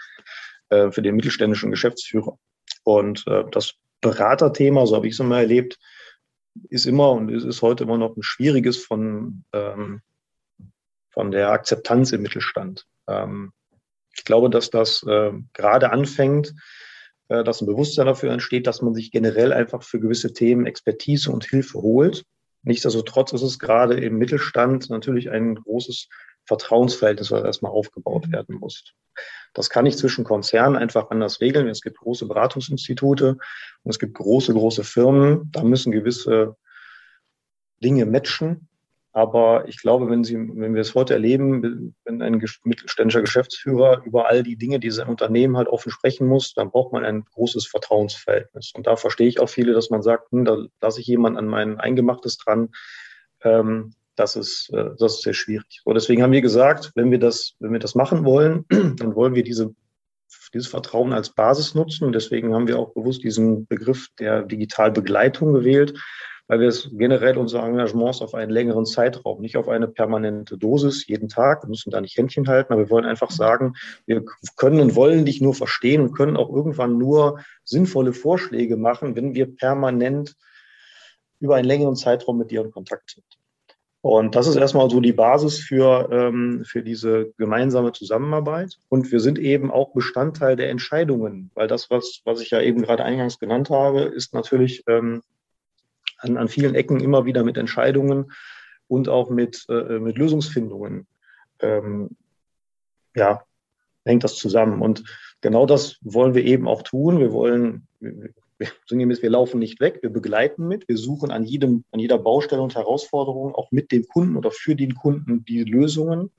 äh, 0.67 0.91
für 0.91 1.01
den 1.01 1.15
mittelständischen 1.15 1.72
Geschäftsführer? 1.72 2.38
Und 2.84 3.25
äh, 3.27 3.46
das 3.51 3.75
Beraterthema, 4.01 4.85
so 4.85 4.95
habe 4.95 5.07
ich 5.07 5.13
es 5.13 5.19
immer 5.19 5.39
erlebt, 5.39 5.77
ist 6.69 6.85
immer 6.85 7.11
und 7.11 7.29
ist 7.29 7.61
heute 7.61 7.83
immer 7.83 7.97
noch 7.97 8.15
ein 8.15 8.23
schwieriges 8.23 8.77
von, 8.83 9.43
ähm, 9.53 10.01
von 11.11 11.31
der 11.31 11.51
Akzeptanz 11.51 12.11
im 12.11 12.21
Mittelstand. 12.21 12.85
Ähm, 13.07 13.51
ich 14.15 14.23
glaube, 14.23 14.49
dass 14.49 14.69
das 14.69 15.03
äh, 15.03 15.31
gerade 15.53 15.91
anfängt, 15.91 16.53
äh, 17.29 17.43
dass 17.43 17.61
ein 17.61 17.67
Bewusstsein 17.67 18.07
dafür 18.07 18.31
entsteht, 18.31 18.67
dass 18.67 18.81
man 18.81 18.93
sich 18.93 19.11
generell 19.11 19.53
einfach 19.53 19.83
für 19.83 19.99
gewisse 19.99 20.33
Themen 20.33 20.65
Expertise 20.65 21.31
und 21.31 21.45
Hilfe 21.45 21.79
holt. 21.79 22.23
Nichtsdestotrotz 22.63 23.33
ist 23.33 23.43
es 23.43 23.59
gerade 23.59 23.99
im 23.99 24.17
Mittelstand 24.17 24.89
natürlich 24.89 25.29
ein 25.29 25.55
großes 25.55 26.09
Vertrauensverhältnis, 26.47 27.31
was 27.31 27.43
erstmal 27.43 27.71
aufgebaut 27.71 28.31
werden 28.31 28.55
muss. 28.55 28.93
Das 29.53 29.69
kann 29.69 29.85
ich 29.85 29.97
zwischen 29.97 30.23
Konzernen 30.23 30.75
einfach 30.75 31.09
anders 31.09 31.41
regeln. 31.41 31.67
Es 31.67 31.81
gibt 31.81 31.97
große 31.97 32.27
Beratungsinstitute 32.27 33.37
und 33.83 33.89
es 33.89 33.99
gibt 33.99 34.15
große, 34.15 34.53
große 34.53 34.83
Firmen. 34.83 35.49
Da 35.51 35.63
müssen 35.63 35.91
gewisse 35.91 36.55
Dinge 37.83 38.05
matchen. 38.05 38.67
Aber 39.17 39.67
ich 39.67 39.81
glaube, 39.81 40.11
wenn 40.11 40.23
Sie, 40.23 40.35
wenn 40.35 40.75
wir 40.75 40.81
es 40.81 40.93
heute 40.93 41.15
erleben, 41.15 41.95
wenn 42.05 42.21
ein 42.21 42.39
mittelständischer 42.63 43.21
Geschäftsführer 43.21 44.03
über 44.05 44.27
all 44.27 44.43
die 44.43 44.57
Dinge, 44.57 44.79
die 44.79 44.91
sein 44.91 45.07
Unternehmen 45.07 45.57
halt 45.57 45.69
offen 45.69 45.91
sprechen 45.91 46.27
muss, 46.27 46.53
dann 46.53 46.69
braucht 46.69 46.93
man 46.93 47.03
ein 47.03 47.25
großes 47.33 47.65
Vertrauensverhältnis. 47.65 48.73
Und 48.75 48.85
da 48.85 48.95
verstehe 48.95 49.27
ich 49.27 49.39
auch 49.39 49.49
viele, 49.49 49.73
dass 49.73 49.89
man 49.89 50.03
sagt, 50.03 50.31
hm, 50.31 50.45
da 50.45 50.67
lasse 50.81 51.01
ich 51.01 51.07
jemand 51.07 51.35
an 51.35 51.47
mein 51.47 51.79
Eingemachtes 51.79 52.37
dran. 52.37 52.69
Ähm, 53.41 53.93
das 54.17 54.36
ist, 54.36 54.69
äh, 54.74 54.89
das 54.97 55.15
ist 55.15 55.21
sehr 55.21 55.33
schwierig. 55.33 55.81
Und 55.86 55.95
deswegen 55.95 56.24
haben 56.24 56.31
wir 56.31 56.41
gesagt, 56.41 56.91
wenn 56.95 57.12
wir 57.12 57.19
das, 57.19 57.53
wenn 57.59 57.71
wir 57.71 57.79
das 57.79 57.95
machen 57.95 58.25
wollen, 58.25 58.65
dann 58.69 59.15
wollen 59.15 59.36
wir 59.36 59.43
diese, 59.43 59.74
dieses 60.53 60.67
Vertrauen 60.67 61.13
als 61.13 61.33
Basis 61.33 61.75
nutzen. 61.75 62.05
Und 62.05 62.13
deswegen 62.13 62.53
haben 62.53 62.67
wir 62.67 62.79
auch 62.79 62.93
bewusst 62.93 63.24
diesen 63.24 63.67
Begriff 63.67 64.07
der 64.19 64.43
Digitalbegleitung 64.43 65.53
gewählt, 65.53 65.93
weil 66.47 66.62
wir 66.62 66.67
es 66.69 66.89
generell 66.93 67.38
unsere 67.38 67.65
Engagements 67.65 68.21
auf 68.21 68.33
einen 68.33 68.51
längeren 68.51 68.86
Zeitraum, 68.86 69.41
nicht 69.41 69.57
auf 69.57 69.67
eine 69.67 69.88
permanente 69.88 70.57
Dosis 70.57 71.05
jeden 71.05 71.27
Tag, 71.27 71.63
wir 71.63 71.69
müssen 71.69 71.91
da 71.91 72.00
nicht 72.00 72.17
Händchen 72.17 72.47
halten, 72.47 72.74
aber 72.74 72.83
wir 72.83 72.89
wollen 72.89 73.05
einfach 73.05 73.31
sagen, 73.31 73.74
wir 74.05 74.24
können 74.55 74.79
und 74.79 74.95
wollen 74.95 75.25
dich 75.25 75.41
nur 75.41 75.53
verstehen 75.53 76.01
und 76.01 76.13
können 76.13 76.38
auch 76.38 76.50
irgendwann 76.50 76.97
nur 76.97 77.41
sinnvolle 77.65 78.13
Vorschläge 78.13 78.77
machen, 78.77 79.15
wenn 79.15 79.36
wir 79.36 79.53
permanent 79.53 80.36
über 81.39 81.55
einen 81.55 81.67
längeren 81.67 81.95
Zeitraum 81.95 82.38
mit 82.38 82.50
dir 82.50 82.62
in 82.62 82.71
Kontakt 82.71 83.12
sind. 83.12 83.37
Und 84.07 84.35
das 84.35 84.47
ist 84.47 84.55
erstmal 84.55 84.89
so 84.89 85.01
die 85.01 85.11
Basis 85.11 85.59
für, 85.59 86.07
ähm, 86.13 86.63
für 86.65 86.81
diese 86.81 87.33
gemeinsame 87.37 87.91
Zusammenarbeit. 87.91 88.77
Und 88.87 89.11
wir 89.11 89.19
sind 89.19 89.37
eben 89.37 89.69
auch 89.69 89.91
Bestandteil 89.91 90.55
der 90.55 90.69
Entscheidungen, 90.69 91.51
weil 91.55 91.67
das, 91.67 91.89
was, 91.89 92.21
was 92.23 92.39
ich 92.39 92.51
ja 92.51 92.61
eben 92.61 92.83
gerade 92.83 93.03
eingangs 93.03 93.37
genannt 93.37 93.69
habe, 93.69 94.03
ist 94.03 94.33
natürlich 94.33 94.85
ähm, 94.87 95.23
an, 96.19 96.37
an 96.37 96.47
vielen 96.47 96.73
Ecken 96.73 97.01
immer 97.01 97.25
wieder 97.25 97.43
mit 97.43 97.57
Entscheidungen 97.57 98.31
und 98.87 99.09
auch 99.09 99.29
mit, 99.29 99.65
äh, 99.67 99.99
mit 99.99 100.17
Lösungsfindungen. 100.17 101.05
Ähm, 101.59 102.11
ja, 103.13 103.41
hängt 104.05 104.23
das 104.23 104.37
zusammen. 104.37 104.81
Und 104.81 105.03
genau 105.41 105.65
das 105.65 105.97
wollen 105.99 106.33
wir 106.33 106.45
eben 106.45 106.65
auch 106.69 106.81
tun. 106.81 107.19
Wir 107.19 107.33
wollen, 107.33 107.89
sinngemäß, 108.87 109.21
wir 109.21 109.29
laufen 109.29 109.59
nicht 109.59 109.79
weg, 109.79 109.99
wir 110.01 110.09
begleiten 110.09 110.67
mit, 110.67 110.87
wir 110.87 110.97
suchen 110.97 111.31
an 111.31 111.43
jedem, 111.43 111.83
an 111.91 111.99
jeder 111.99 112.17
Baustelle 112.17 112.61
und 112.61 112.75
Herausforderung 112.75 113.55
auch 113.55 113.71
mit 113.71 113.91
dem 113.91 114.07
Kunden 114.07 114.35
oder 114.35 114.51
für 114.51 114.75
den 114.75 114.95
Kunden 114.95 115.45
die 115.45 115.63
Lösungen 115.63 116.31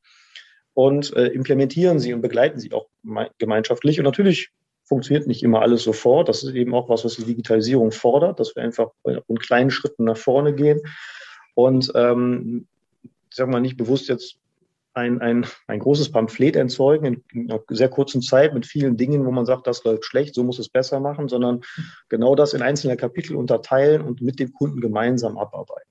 und 0.75 1.15
äh, 1.17 1.27
implementieren 1.27 1.99
sie 1.99 2.13
und 2.13 2.21
begleiten 2.21 2.59
sie 2.59 2.73
auch 2.73 2.87
gemeinschaftlich. 3.39 3.99
Und 3.99 4.05
natürlich 4.05 4.51
funktioniert 4.85 5.27
nicht 5.27 5.43
immer 5.43 5.61
alles 5.61 5.83
sofort. 5.83 6.29
Das 6.29 6.43
ist 6.43 6.55
eben 6.55 6.75
auch 6.75 6.89
was, 6.89 7.05
was 7.05 7.17
die 7.17 7.25
Digitalisierung 7.25 7.93
fordert, 7.93 8.41
dass 8.41 8.57
wir 8.57 8.63
einfach 8.63 8.91
in 9.05 9.39
kleinen 9.39 9.71
Schritten 9.71 10.05
nach 10.05 10.17
vorne 10.17 10.55
gehen 10.55 10.81
und 11.55 11.91
ähm, 11.97 12.69
ich 13.03 13.37
sag 13.37 13.49
mal 13.49 13.61
nicht 13.61 13.77
bewusst 13.77 14.09
jetzt 14.09 14.39
ein, 14.99 15.21
ein, 15.21 15.47
ein 15.67 15.79
großes 15.79 16.11
Pamphlet 16.11 16.57
erzeugen 16.57 17.07
in, 17.07 17.25
in 17.33 17.51
einer 17.51 17.63
sehr 17.69 17.89
kurzen 17.89 18.21
Zeit 18.21 18.55
mit 18.55 18.67
vielen 18.67 18.97
Dingen, 18.97 19.25
wo 19.25 19.31
man 19.31 19.47
sagt, 19.47 19.67
das 19.67 19.85
läuft 19.85 20.05
schlecht, 20.05 20.35
so 20.35 20.45
muss 20.45 20.59
es 20.59 20.69
besser 20.69 21.01
machen, 21.01 21.29
sondern 21.29 21.63
genau 22.09 22.35
das 22.35 22.55
in 22.55 22.63
einzelne 22.63 22.97
Kapitel 22.97 23.37
unterteilen 23.37 24.03
und 24.03 24.21
mit 24.21 24.39
dem 24.39 24.53
Kunden 24.53 24.81
gemeinsam 24.81 25.39
abarbeiten. 25.39 25.89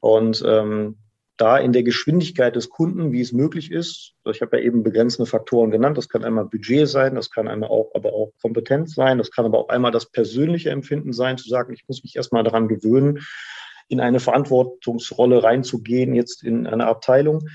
Und 0.00 0.44
ähm, 0.46 0.96
da 1.36 1.58
in 1.58 1.72
der 1.72 1.82
Geschwindigkeit 1.82 2.54
des 2.54 2.70
Kunden, 2.70 3.12
wie 3.12 3.20
es 3.20 3.32
möglich 3.32 3.72
ist. 3.72 4.12
Ich 4.30 4.40
habe 4.40 4.58
ja 4.58 4.62
eben 4.62 4.84
begrenzende 4.84 5.28
Faktoren 5.28 5.70
genannt. 5.70 5.98
Das 5.98 6.08
kann 6.08 6.24
einmal 6.24 6.44
Budget 6.44 6.88
sein, 6.88 7.16
das 7.16 7.30
kann 7.30 7.48
einmal 7.48 7.70
auch, 7.70 7.90
aber 7.94 8.12
auch 8.12 8.32
Kompetenz 8.40 8.94
sein, 8.94 9.18
das 9.18 9.30
kann 9.30 9.44
aber 9.44 9.58
auch 9.58 9.68
einmal 9.68 9.90
das 9.90 10.06
persönliche 10.06 10.70
Empfinden 10.70 11.12
sein, 11.12 11.36
zu 11.36 11.48
sagen, 11.48 11.72
ich 11.72 11.88
muss 11.88 12.04
mich 12.04 12.14
erstmal 12.14 12.44
daran 12.44 12.68
gewöhnen, 12.68 13.20
in 13.88 14.00
eine 14.00 14.20
Verantwortungsrolle 14.20 15.42
reinzugehen, 15.42 16.14
jetzt 16.14 16.42
in 16.42 16.66
eine 16.66 16.86
Abteilung. 16.86 17.48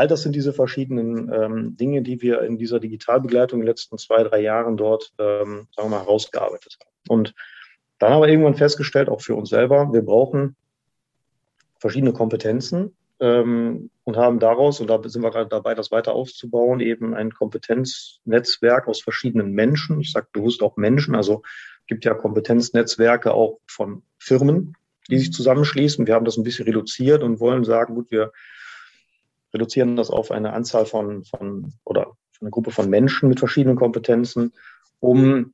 All 0.00 0.08
das 0.08 0.22
sind 0.22 0.34
diese 0.34 0.54
verschiedenen 0.54 1.30
ähm, 1.30 1.76
Dinge, 1.76 2.00
die 2.00 2.22
wir 2.22 2.40
in 2.40 2.56
dieser 2.56 2.80
Digitalbegleitung 2.80 3.60
in 3.60 3.66
den 3.66 3.68
letzten 3.68 3.98
zwei, 3.98 4.22
drei 4.22 4.40
Jahren 4.40 4.78
dort, 4.78 5.12
ähm, 5.18 5.68
sagen 5.76 5.90
wir 5.90 5.96
mal, 5.98 6.00
herausgearbeitet 6.00 6.78
haben. 6.80 6.90
Und 7.06 7.34
dann 7.98 8.14
haben 8.14 8.22
wir 8.22 8.28
irgendwann 8.28 8.54
festgestellt, 8.54 9.10
auch 9.10 9.20
für 9.20 9.34
uns 9.34 9.50
selber, 9.50 9.92
wir 9.92 10.00
brauchen 10.00 10.56
verschiedene 11.78 12.14
Kompetenzen, 12.14 12.96
ähm, 13.20 13.90
und 14.04 14.16
haben 14.16 14.38
daraus, 14.38 14.80
und 14.80 14.88
da 14.88 14.98
sind 15.04 15.20
wir 15.20 15.30
gerade 15.30 15.50
dabei, 15.50 15.74
das 15.74 15.90
weiter 15.90 16.14
aufzubauen, 16.14 16.80
eben 16.80 17.12
ein 17.12 17.30
Kompetenznetzwerk 17.30 18.88
aus 18.88 19.02
verschiedenen 19.02 19.52
Menschen. 19.52 20.00
Ich 20.00 20.12
sage 20.12 20.28
bewusst 20.32 20.62
auch 20.62 20.78
Menschen, 20.78 21.14
also 21.14 21.42
gibt 21.86 22.06
ja 22.06 22.14
Kompetenznetzwerke 22.14 23.34
auch 23.34 23.60
von 23.66 24.02
Firmen, 24.18 24.76
die 25.10 25.18
sich 25.18 25.30
zusammenschließen. 25.30 26.06
Wir 26.06 26.14
haben 26.14 26.24
das 26.24 26.38
ein 26.38 26.42
bisschen 26.42 26.64
reduziert 26.64 27.22
und 27.22 27.38
wollen 27.38 27.64
sagen, 27.64 27.96
gut, 27.96 28.10
wir 28.10 28.32
reduzieren 29.52 29.96
das 29.96 30.10
auf 30.10 30.30
eine 30.30 30.52
Anzahl 30.52 30.86
von, 30.86 31.24
von 31.24 31.72
oder 31.84 32.12
eine 32.40 32.50
Gruppe 32.50 32.70
von 32.70 32.88
Menschen 32.88 33.28
mit 33.28 33.38
verschiedenen 33.38 33.76
Kompetenzen, 33.76 34.52
um 34.98 35.52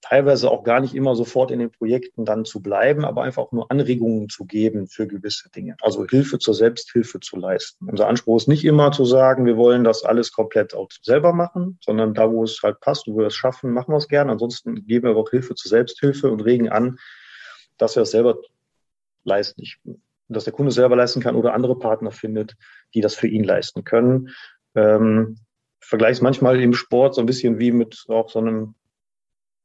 teilweise 0.00 0.50
auch 0.50 0.62
gar 0.62 0.80
nicht 0.80 0.94
immer 0.94 1.16
sofort 1.16 1.50
in 1.50 1.58
den 1.58 1.70
Projekten 1.70 2.24
dann 2.24 2.44
zu 2.44 2.60
bleiben, 2.62 3.04
aber 3.04 3.22
einfach 3.22 3.42
auch 3.42 3.52
nur 3.52 3.70
Anregungen 3.70 4.28
zu 4.28 4.44
geben 4.44 4.86
für 4.86 5.06
gewisse 5.06 5.50
Dinge. 5.50 5.76
Also 5.82 6.06
Hilfe 6.06 6.38
zur 6.38 6.54
Selbsthilfe 6.54 7.20
zu 7.20 7.36
leisten. 7.36 7.88
Unser 7.88 8.06
Anspruch 8.06 8.36
ist 8.36 8.48
nicht 8.48 8.64
immer 8.64 8.92
zu 8.92 9.04
sagen, 9.04 9.44
wir 9.44 9.56
wollen 9.56 9.84
das 9.84 10.04
alles 10.04 10.32
komplett 10.32 10.74
auch 10.74 10.88
selber 11.02 11.32
machen, 11.32 11.78
sondern 11.82 12.14
da, 12.14 12.30
wo 12.30 12.44
es 12.44 12.60
halt 12.62 12.80
passt, 12.80 13.08
wo 13.08 13.18
wir 13.18 13.26
es 13.26 13.34
schaffen, 13.34 13.72
machen 13.72 13.92
wir 13.92 13.98
es 13.98 14.08
gerne. 14.08 14.30
Ansonsten 14.32 14.86
geben 14.86 15.04
wir 15.04 15.10
aber 15.10 15.20
auch 15.20 15.30
Hilfe 15.30 15.54
zur 15.54 15.68
Selbsthilfe 15.68 16.30
und 16.30 16.40
regen 16.40 16.68
an, 16.68 16.98
dass 17.76 17.96
wir 17.96 18.02
es 18.02 18.12
selber 18.12 18.38
leisten. 19.24 19.62
Ich, 19.62 19.78
dass 20.28 20.44
der 20.44 20.52
Kunde 20.52 20.72
selber 20.72 20.96
leisten 20.96 21.20
kann 21.20 21.36
oder 21.36 21.54
andere 21.54 21.78
Partner 21.78 22.10
findet, 22.10 22.56
die 22.94 23.00
das 23.00 23.14
für 23.14 23.28
ihn 23.28 23.44
leisten 23.44 23.84
können. 23.84 24.28
Ähm, 24.74 25.38
vergleiche 25.80 26.12
es 26.12 26.20
manchmal 26.20 26.60
im 26.60 26.74
Sport 26.74 27.14
so 27.14 27.20
ein 27.20 27.26
bisschen 27.26 27.58
wie 27.58 27.72
mit 27.72 28.04
auch 28.08 28.30
so 28.30 28.38
einem 28.38 28.74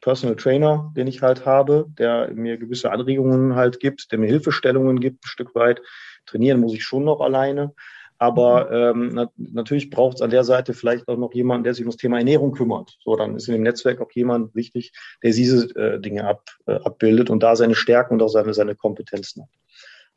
Personal 0.01 0.36
Trainer, 0.36 0.91
den 0.98 1.08
ich 1.08 1.22
halt 1.22 1.46
habe, 1.46 1.86
der 1.98 2.29
mir 2.34 2.58
gewisse 2.58 2.91
Anregungen 2.91 3.55
halt 3.55 3.79
gibt, 3.79 4.12
der 4.12 4.20
mir 4.20 4.27
Hilfestellungen 4.27 5.00
gibt, 5.00 5.24
ein 5.24 5.27
Stück 5.27 5.55
weit. 5.55 5.82
Trainieren 6.25 6.60
muss 6.60 6.74
ich 6.74 6.84
schon 6.84 7.05
noch 7.05 7.22
alleine. 7.22 7.74
Aber 8.17 8.93
mhm. 8.93 9.01
ähm, 9.01 9.12
na, 9.13 9.32
natürlich 9.38 9.89
braucht 9.89 10.15
es 10.15 10.22
an 10.22 10.29
der 10.29 10.43
Seite 10.43 10.74
vielleicht 10.74 11.08
auch 11.08 11.17
noch 11.17 11.34
jemanden, 11.34 11.63
der 11.63 11.74
sich 11.74 11.84
um 11.84 11.89
das 11.89 11.98
Thema 11.98 12.20
Ernährung 12.20 12.51
kümmert. 12.51 12.98
So, 13.03 13.15
dann 13.15 13.36
ist 13.36 13.48
in 13.48 13.53
dem 13.53 13.63
Netzwerk 13.63 14.01
auch 14.01 14.12
jemand 14.12 14.55
wichtig, 14.55 14.93
der 15.24 15.32
diese 15.32 15.74
äh, 15.75 16.00
Dinge 16.00 16.25
ab, 16.25 16.43
äh, 16.65 16.74
abbildet 16.74 17.29
und 17.29 17.41
da 17.41 17.55
seine 17.55 17.75
Stärken 17.75 18.15
und 18.15 18.22
auch 18.22 18.29
seine, 18.29 18.53
seine 18.53 18.75
Kompetenzen 18.75 19.43
hat. 19.43 19.50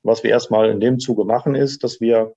Was 0.06 0.22
wir 0.22 0.30
erstmal 0.30 0.70
in 0.70 0.80
dem 0.80 0.98
Zuge 0.98 1.24
machen, 1.24 1.54
ist, 1.54 1.84
dass 1.84 2.00
wir 2.00 2.34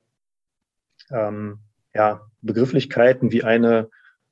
ähm, 1.12 1.60
ja, 1.94 2.22
Begrifflichkeiten 2.42 3.32
wie 3.32 3.44
eine 3.44 3.90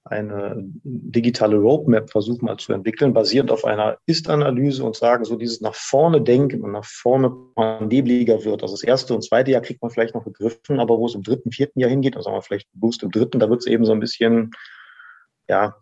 eine 0.10 0.56
digitale 0.84 1.58
Roadmap 1.58 2.10
versuchen 2.10 2.46
mal 2.46 2.58
zu 2.58 2.74
entwickeln, 2.74 3.14
basierend 3.14 3.52
auf 3.52 3.66
einer 3.66 3.98
Ist-Analyse 4.06 4.84
und 4.84 4.96
sagen, 4.96 5.26
so 5.26 5.36
dieses 5.36 5.62
nach 5.62 5.76
vorne 5.76 6.22
denken 6.22 6.62
und 6.62 6.72
nach 6.72 6.86
vorne 6.86 7.32
nebliger 7.82 8.44
wird. 8.44 8.64
Also 8.64 8.76
das 8.76 8.84
erste 8.84 9.14
und 9.14 9.24
zweite 9.24 9.52
Jahr 9.52 9.62
kriegt 9.62 9.82
man 9.82 9.92
vielleicht 9.92 10.16
noch 10.16 10.24
begriffen, 10.24 10.80
aber 10.80 10.98
wo 10.98 11.06
es 11.06 11.16
im 11.16 11.24
dritten, 11.24 11.52
vierten 11.52 11.80
Jahr 11.80 11.90
hingeht, 11.90 12.16
also 12.16 12.40
vielleicht 12.42 12.68
Boost 12.74 13.04
im 13.04 13.12
dritten, 13.12 13.40
da 13.40 13.50
wird 13.50 13.62
es 13.62 13.68
eben 13.68 13.86
so 13.86 13.92
ein 13.92 14.00
bisschen, 14.00 14.52
ja, 15.48 15.76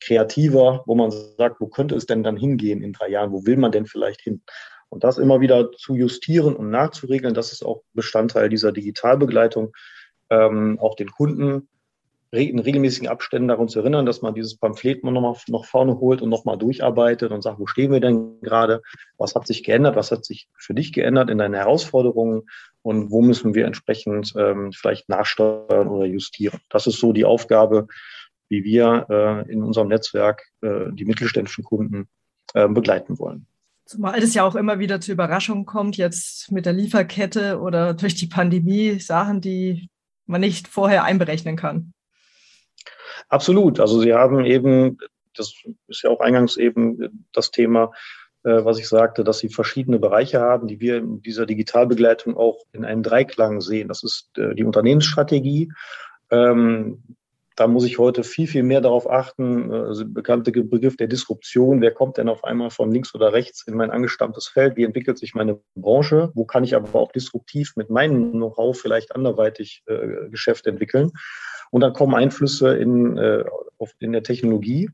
kreativer, 0.00 0.84
wo 0.86 0.94
man 0.94 1.10
sagt, 1.10 1.60
wo 1.60 1.66
könnte 1.66 1.96
es 1.96 2.06
denn 2.06 2.22
dann 2.22 2.36
hingehen 2.36 2.82
in 2.82 2.92
drei 2.92 3.08
Jahren? 3.08 3.32
Wo 3.32 3.44
will 3.44 3.56
man 3.56 3.72
denn 3.72 3.86
vielleicht 3.86 4.20
hin? 4.20 4.42
Und 4.90 5.04
das 5.04 5.18
immer 5.18 5.40
wieder 5.40 5.72
zu 5.72 5.96
justieren 5.96 6.56
und 6.56 6.70
nachzuregeln, 6.70 7.34
das 7.34 7.52
ist 7.52 7.64
auch 7.64 7.82
Bestandteil 7.92 8.48
dieser 8.48 8.72
Digitalbegleitung, 8.72 9.74
ähm, 10.30 10.78
auch 10.80 10.96
den 10.96 11.10
Kunden 11.10 11.68
in 12.30 12.58
regelmäßigen 12.58 13.08
Abständen 13.08 13.48
daran 13.48 13.68
zu 13.68 13.80
erinnern, 13.80 14.04
dass 14.04 14.20
man 14.20 14.34
dieses 14.34 14.56
Pamphlet 14.56 15.02
noch 15.02 15.12
mal 15.12 15.34
noch 15.48 15.64
vorne 15.64 15.98
holt 15.98 16.20
und 16.20 16.28
nochmal 16.28 16.58
durcharbeitet 16.58 17.32
und 17.32 17.42
sagt, 17.42 17.58
wo 17.58 17.66
stehen 17.66 17.90
wir 17.90 18.00
denn 18.00 18.40
gerade? 18.42 18.82
Was 19.16 19.34
hat 19.34 19.46
sich 19.46 19.64
geändert? 19.64 19.96
Was 19.96 20.10
hat 20.10 20.26
sich 20.26 20.48
für 20.58 20.74
dich 20.74 20.92
geändert 20.92 21.30
in 21.30 21.38
deinen 21.38 21.54
Herausforderungen? 21.54 22.42
Und 22.82 23.10
wo 23.10 23.22
müssen 23.22 23.54
wir 23.54 23.64
entsprechend 23.64 24.34
ähm, 24.36 24.72
vielleicht 24.72 25.08
nachsteuern 25.08 25.88
oder 25.88 26.04
justieren? 26.04 26.60
Das 26.68 26.86
ist 26.86 27.00
so 27.00 27.14
die 27.14 27.24
Aufgabe, 27.24 27.86
wie 28.50 28.62
wir 28.62 29.06
äh, 29.08 29.50
in 29.50 29.62
unserem 29.62 29.88
Netzwerk 29.88 30.42
äh, 30.60 30.92
die 30.92 31.06
mittelständischen 31.06 31.64
Kunden 31.64 32.08
äh, 32.52 32.68
begleiten 32.68 33.18
wollen. 33.18 33.46
Zumal 33.88 34.22
es 34.22 34.34
ja 34.34 34.44
auch 34.44 34.54
immer 34.54 34.78
wieder 34.78 35.00
zu 35.00 35.12
Überraschungen 35.12 35.64
kommt, 35.64 35.96
jetzt 35.96 36.52
mit 36.52 36.66
der 36.66 36.74
Lieferkette 36.74 37.58
oder 37.58 37.94
durch 37.94 38.14
die 38.14 38.26
Pandemie, 38.26 39.00
Sachen, 39.00 39.40
die 39.40 39.88
man 40.26 40.42
nicht 40.42 40.68
vorher 40.68 41.04
einberechnen 41.04 41.56
kann. 41.56 41.94
Absolut. 43.30 43.80
Also 43.80 43.98
Sie 44.02 44.12
haben 44.12 44.44
eben, 44.44 44.98
das 45.34 45.54
ist 45.86 46.02
ja 46.02 46.10
auch 46.10 46.20
eingangs 46.20 46.58
eben 46.58 47.26
das 47.32 47.50
Thema, 47.50 47.92
äh, 48.42 48.62
was 48.62 48.78
ich 48.78 48.86
sagte, 48.86 49.24
dass 49.24 49.38
Sie 49.38 49.48
verschiedene 49.48 49.98
Bereiche 49.98 50.38
haben, 50.38 50.68
die 50.68 50.80
wir 50.80 50.98
in 50.98 51.22
dieser 51.22 51.46
Digitalbegleitung 51.46 52.36
auch 52.36 52.58
in 52.72 52.84
einem 52.84 53.02
Dreiklang 53.02 53.62
sehen. 53.62 53.88
Das 53.88 54.02
ist 54.02 54.36
äh, 54.36 54.54
die 54.54 54.64
Unternehmensstrategie. 54.64 55.72
Ähm, 56.30 57.16
da 57.58 57.66
muss 57.66 57.84
ich 57.84 57.98
heute 57.98 58.22
viel, 58.22 58.46
viel 58.46 58.62
mehr 58.62 58.80
darauf 58.80 59.10
achten. 59.10 59.72
Also 59.72 60.04
bekannte 60.06 60.52
Begriff 60.52 60.96
der 60.96 61.08
Disruption. 61.08 61.80
Wer 61.80 61.90
kommt 61.90 62.16
denn 62.16 62.28
auf 62.28 62.44
einmal 62.44 62.70
von 62.70 62.92
links 62.92 63.14
oder 63.16 63.32
rechts 63.32 63.66
in 63.66 63.74
mein 63.74 63.90
angestammtes 63.90 64.46
Feld? 64.46 64.76
Wie 64.76 64.84
entwickelt 64.84 65.18
sich 65.18 65.34
meine 65.34 65.58
Branche? 65.74 66.30
Wo 66.34 66.44
kann 66.44 66.62
ich 66.62 66.76
aber 66.76 66.94
auch 66.94 67.10
disruptiv 67.10 67.72
mit 67.74 67.90
meinem 67.90 68.30
Know-how 68.30 68.78
vielleicht 68.78 69.16
anderweitig 69.16 69.82
äh, 69.86 70.28
Geschäft 70.30 70.68
entwickeln? 70.68 71.10
Und 71.72 71.80
dann 71.80 71.94
kommen 71.94 72.14
Einflüsse 72.14 72.76
in, 72.76 73.18
äh, 73.18 73.44
auf, 73.76 73.92
in 73.98 74.12
der 74.12 74.22
Technologie. 74.22 74.90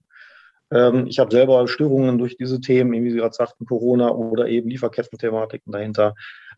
Ähm, 0.71 1.06
ich 1.06 1.18
habe 1.18 1.30
selber 1.30 1.68
Störungen 1.68 2.16
durch 2.16 2.38
diese 2.38 2.62
Themen, 2.62 2.92
wie 2.92 3.11
Sie 3.11 3.18
gerade 3.18 3.35
sagten, 3.35 3.66
Corona 3.66 4.11
oder 4.11 4.49
eben 4.49 4.71
Lieferketten-Thematiken 4.71 5.71
dahinter. 5.71 6.14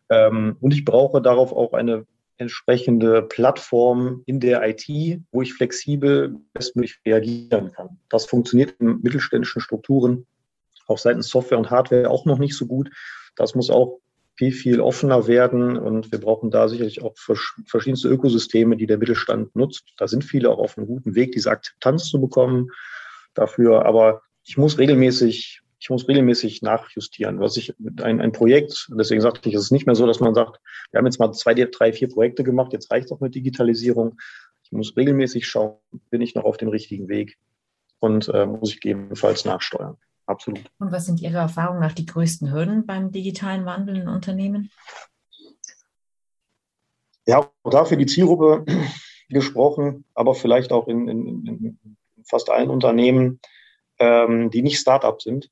Ähm, 0.08 0.56
und 0.60 0.72
ich 0.72 0.84
brauche 0.84 1.20
darauf 1.20 1.52
auch 1.52 1.72
eine 1.72 2.06
entsprechende 2.38 3.22
Plattform 3.22 4.22
in 4.26 4.40
der 4.40 4.66
IT, 4.68 5.20
wo 5.30 5.42
ich 5.42 5.54
flexibel 5.54 6.36
bestmöglich 6.52 7.00
reagieren 7.04 7.72
kann. 7.72 7.98
Das 8.08 8.26
funktioniert 8.26 8.74
in 8.78 9.00
mittelständischen 9.02 9.60
Strukturen 9.60 10.26
auf 10.86 11.00
Seiten 11.00 11.22
Software 11.22 11.58
und 11.58 11.70
Hardware 11.70 12.10
auch 12.10 12.24
noch 12.26 12.38
nicht 12.38 12.56
so 12.56 12.66
gut. 12.66 12.90
Das 13.34 13.54
muss 13.54 13.70
auch 13.70 13.98
viel, 14.36 14.52
viel 14.52 14.80
offener 14.80 15.26
werden. 15.26 15.76
Und 15.76 16.12
wir 16.12 16.20
brauchen 16.20 16.50
da 16.50 16.68
sicherlich 16.68 17.02
auch 17.02 17.14
verschiedenste 17.16 18.08
Ökosysteme, 18.08 18.76
die 18.76 18.86
der 18.86 18.98
Mittelstand 18.98 19.56
nutzt. 19.56 19.84
Da 19.96 20.06
sind 20.06 20.24
viele 20.24 20.50
auch 20.50 20.58
auf 20.58 20.76
einem 20.76 20.86
guten 20.86 21.14
Weg, 21.14 21.32
diese 21.32 21.50
Akzeptanz 21.50 22.08
zu 22.08 22.20
bekommen 22.20 22.70
dafür. 23.34 23.86
Aber 23.86 24.22
ich 24.44 24.56
muss 24.56 24.78
regelmäßig, 24.78 25.62
ich 25.78 25.90
muss 25.90 26.08
regelmäßig 26.08 26.62
nachjustieren. 26.62 27.40
Was 27.40 27.56
ich 27.56 27.74
ein, 28.02 28.20
ein 28.20 28.32
Projekt, 28.32 28.88
deswegen 28.90 29.20
sagte 29.20 29.48
ich, 29.48 29.54
es 29.54 29.64
ist 29.64 29.72
nicht 29.72 29.86
mehr 29.86 29.94
so, 29.94 30.06
dass 30.06 30.20
man 30.20 30.34
sagt, 30.34 30.60
wir 30.90 30.98
haben 30.98 31.06
jetzt 31.06 31.20
mal 31.20 31.32
zwei, 31.32 31.54
drei, 31.54 31.92
vier 31.92 32.08
Projekte 32.08 32.44
gemacht, 32.44 32.72
jetzt 32.72 32.90
reicht 32.90 33.12
auch 33.12 33.20
mit 33.20 33.34
Digitalisierung. 33.34 34.18
Ich 34.64 34.72
muss 34.72 34.96
regelmäßig 34.96 35.46
schauen, 35.46 35.76
bin 36.10 36.22
ich 36.22 36.34
noch 36.34 36.44
auf 36.44 36.56
dem 36.56 36.68
richtigen 36.68 37.08
Weg 37.08 37.38
und 38.00 38.28
äh, 38.28 38.46
muss 38.46 38.70
ich 38.70 38.80
gegebenenfalls 38.80 39.44
nachsteuern 39.44 39.96
absolut. 40.26 40.60
Und 40.78 40.92
was 40.92 41.06
sind 41.06 41.20
Ihrer 41.20 41.40
Erfahrung 41.40 41.80
nach 41.80 41.92
die 41.92 42.06
größten 42.06 42.52
Hürden 42.52 42.86
beim 42.86 43.12
digitalen 43.12 43.64
Wandel 43.64 43.96
in 43.96 44.08
Unternehmen? 44.08 44.70
Ja, 47.26 47.38
auch 47.38 47.70
da 47.70 47.84
für 47.84 47.96
die 47.96 48.06
Zielgruppe 48.06 48.64
gesprochen, 49.28 50.04
aber 50.14 50.34
vielleicht 50.34 50.72
auch 50.72 50.88
in, 50.88 51.08
in, 51.08 51.46
in 51.46 51.96
fast 52.24 52.50
allen 52.50 52.70
Unternehmen, 52.70 53.40
ähm, 53.98 54.50
die 54.50 54.62
nicht 54.62 54.78
Start-up 54.78 55.22
sind, 55.22 55.50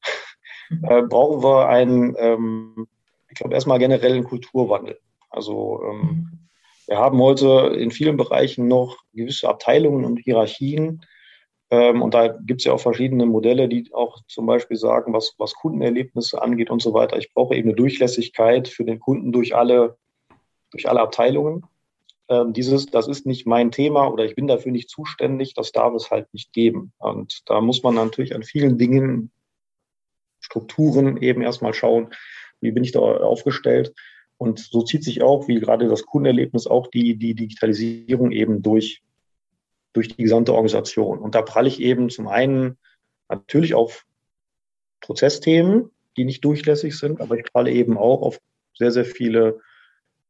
mhm. 0.71 0.85
äh, 0.85 1.03
brauchen 1.03 1.43
wir 1.43 1.69
einen, 1.69 2.15
ähm, 2.19 2.87
ich 3.29 3.37
glaube, 3.37 3.55
erstmal 3.55 3.79
generellen 3.79 4.25
Kulturwandel. 4.25 4.99
Also 5.31 5.83
ähm, 5.85 5.99
mhm. 5.99 6.39
wir 6.87 6.99
haben 6.99 7.19
heute 7.19 7.75
in 7.77 7.91
vielen 7.91 8.17
Bereichen 8.17 8.69
noch 8.69 8.99
gewisse 9.13 9.49
Abteilungen 9.49 10.05
und 10.05 10.19
Hierarchien, 10.19 11.05
ähm, 11.75 12.03
und 12.03 12.15
da 12.15 12.29
gibt 12.29 12.61
es 12.61 12.67
ja 12.67 12.73
auch 12.73 12.81
verschiedene 12.81 13.27
Modelle, 13.27 13.69
die 13.69 13.93
auch 13.93 14.21
zum 14.29 14.47
Beispiel 14.47 14.77
sagen, 14.77 15.13
was, 15.13 15.35
was 15.39 15.55
Kundenerlebnisse 15.55 16.41
angeht 16.41 16.71
und 16.71 16.83
so 16.83 16.93
weiter. 16.95 17.17
Ich 17.19 17.33
brauche 17.33 17.57
eben 17.57 17.71
eine 17.71 17.77
Durchlässigkeit 17.77 18.69
für 18.69 18.85
den 18.85 19.01
Kunden 19.01 19.33
durch 19.33 19.57
alle, 19.57 19.97
durch 20.71 20.89
alle 20.89 21.01
Abteilungen. 21.01 21.65
Ähm, 22.29 22.53
dieses, 22.53 22.87
das 22.87 23.09
ist 23.09 23.27
nicht 23.27 23.47
mein 23.47 23.71
Thema 23.71 24.09
oder 24.09 24.25
ich 24.25 24.35
bin 24.35 24.47
dafür 24.47 24.73
nicht 24.73 24.89
zuständig, 24.89 25.55
das 25.55 25.73
darf 25.73 25.95
es 25.95 26.11
halt 26.11 26.33
nicht 26.33 26.53
geben. 26.53 26.93
Und 26.99 27.43
da 27.47 27.61
muss 27.61 27.83
man 27.83 27.95
natürlich 27.95 28.35
an 28.35 28.43
vielen 28.43 28.79
Dingen, 28.79 29.31
Strukturen 30.41 31.17
eben 31.17 31.41
erstmal 31.41 31.73
schauen, 31.73 32.13
wie 32.61 32.71
bin 32.71 32.85
ich 32.85 32.93
da 32.93 33.01
aufgestellt. 33.01 33.95
Und 34.37 34.59
so 34.59 34.83
zieht 34.83 35.03
sich 35.03 35.23
auch, 35.23 35.49
wie 35.49 35.59
gerade 35.59 35.89
das 35.89 36.05
Kundenerlebnis, 36.05 36.67
auch 36.67 36.89
die, 36.89 37.17
die 37.17 37.35
Digitalisierung 37.35 38.31
eben 38.31 38.63
durch 38.63 39.03
durch 39.95 40.09
die 40.09 40.23
gesamte 40.23 40.53
Organisation. 40.53 41.19
Und 41.19 41.35
da 41.35 41.41
pralle 41.41 41.69
ich 41.69 41.81
eben 41.81 42.11
zum 42.11 42.29
einen 42.29 42.77
natürlich 43.29 43.75
auf 43.75 44.05
Prozessthemen, 45.01 45.91
die 46.17 46.25
nicht 46.25 46.45
durchlässig 46.45 46.99
sind, 46.99 47.21
aber 47.21 47.39
ich 47.39 47.51
pralle 47.51 47.71
eben 47.71 47.97
auch 47.97 48.21
auf 48.21 48.41
sehr, 48.77 48.91
sehr 48.91 49.05
viele 49.05 49.61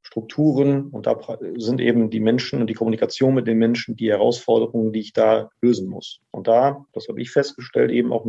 Strukturen 0.06 0.88
und 0.88 1.06
da 1.06 1.18
sind 1.56 1.80
eben 1.80 2.10
die 2.10 2.20
Menschen 2.20 2.60
und 2.60 2.68
die 2.68 2.74
Kommunikation 2.74 3.34
mit 3.34 3.46
den 3.46 3.58
Menschen 3.58 3.96
die 3.96 4.10
Herausforderungen, 4.10 4.92
die 4.92 5.00
ich 5.00 5.12
da 5.14 5.50
lösen 5.62 5.88
muss. 5.88 6.20
Und 6.30 6.46
da, 6.46 6.84
das 6.92 7.08
habe 7.08 7.20
ich 7.22 7.30
festgestellt, 7.30 7.90
eben 7.90 8.12
auch 8.12 8.24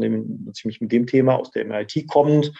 ziemlich 0.53 0.79
mit 0.79 0.91
dem 0.91 1.05
Thema 1.05 1.35
aus 1.35 1.51
der 1.51 1.65
MIT 1.65 2.07
kommend, 2.07 2.53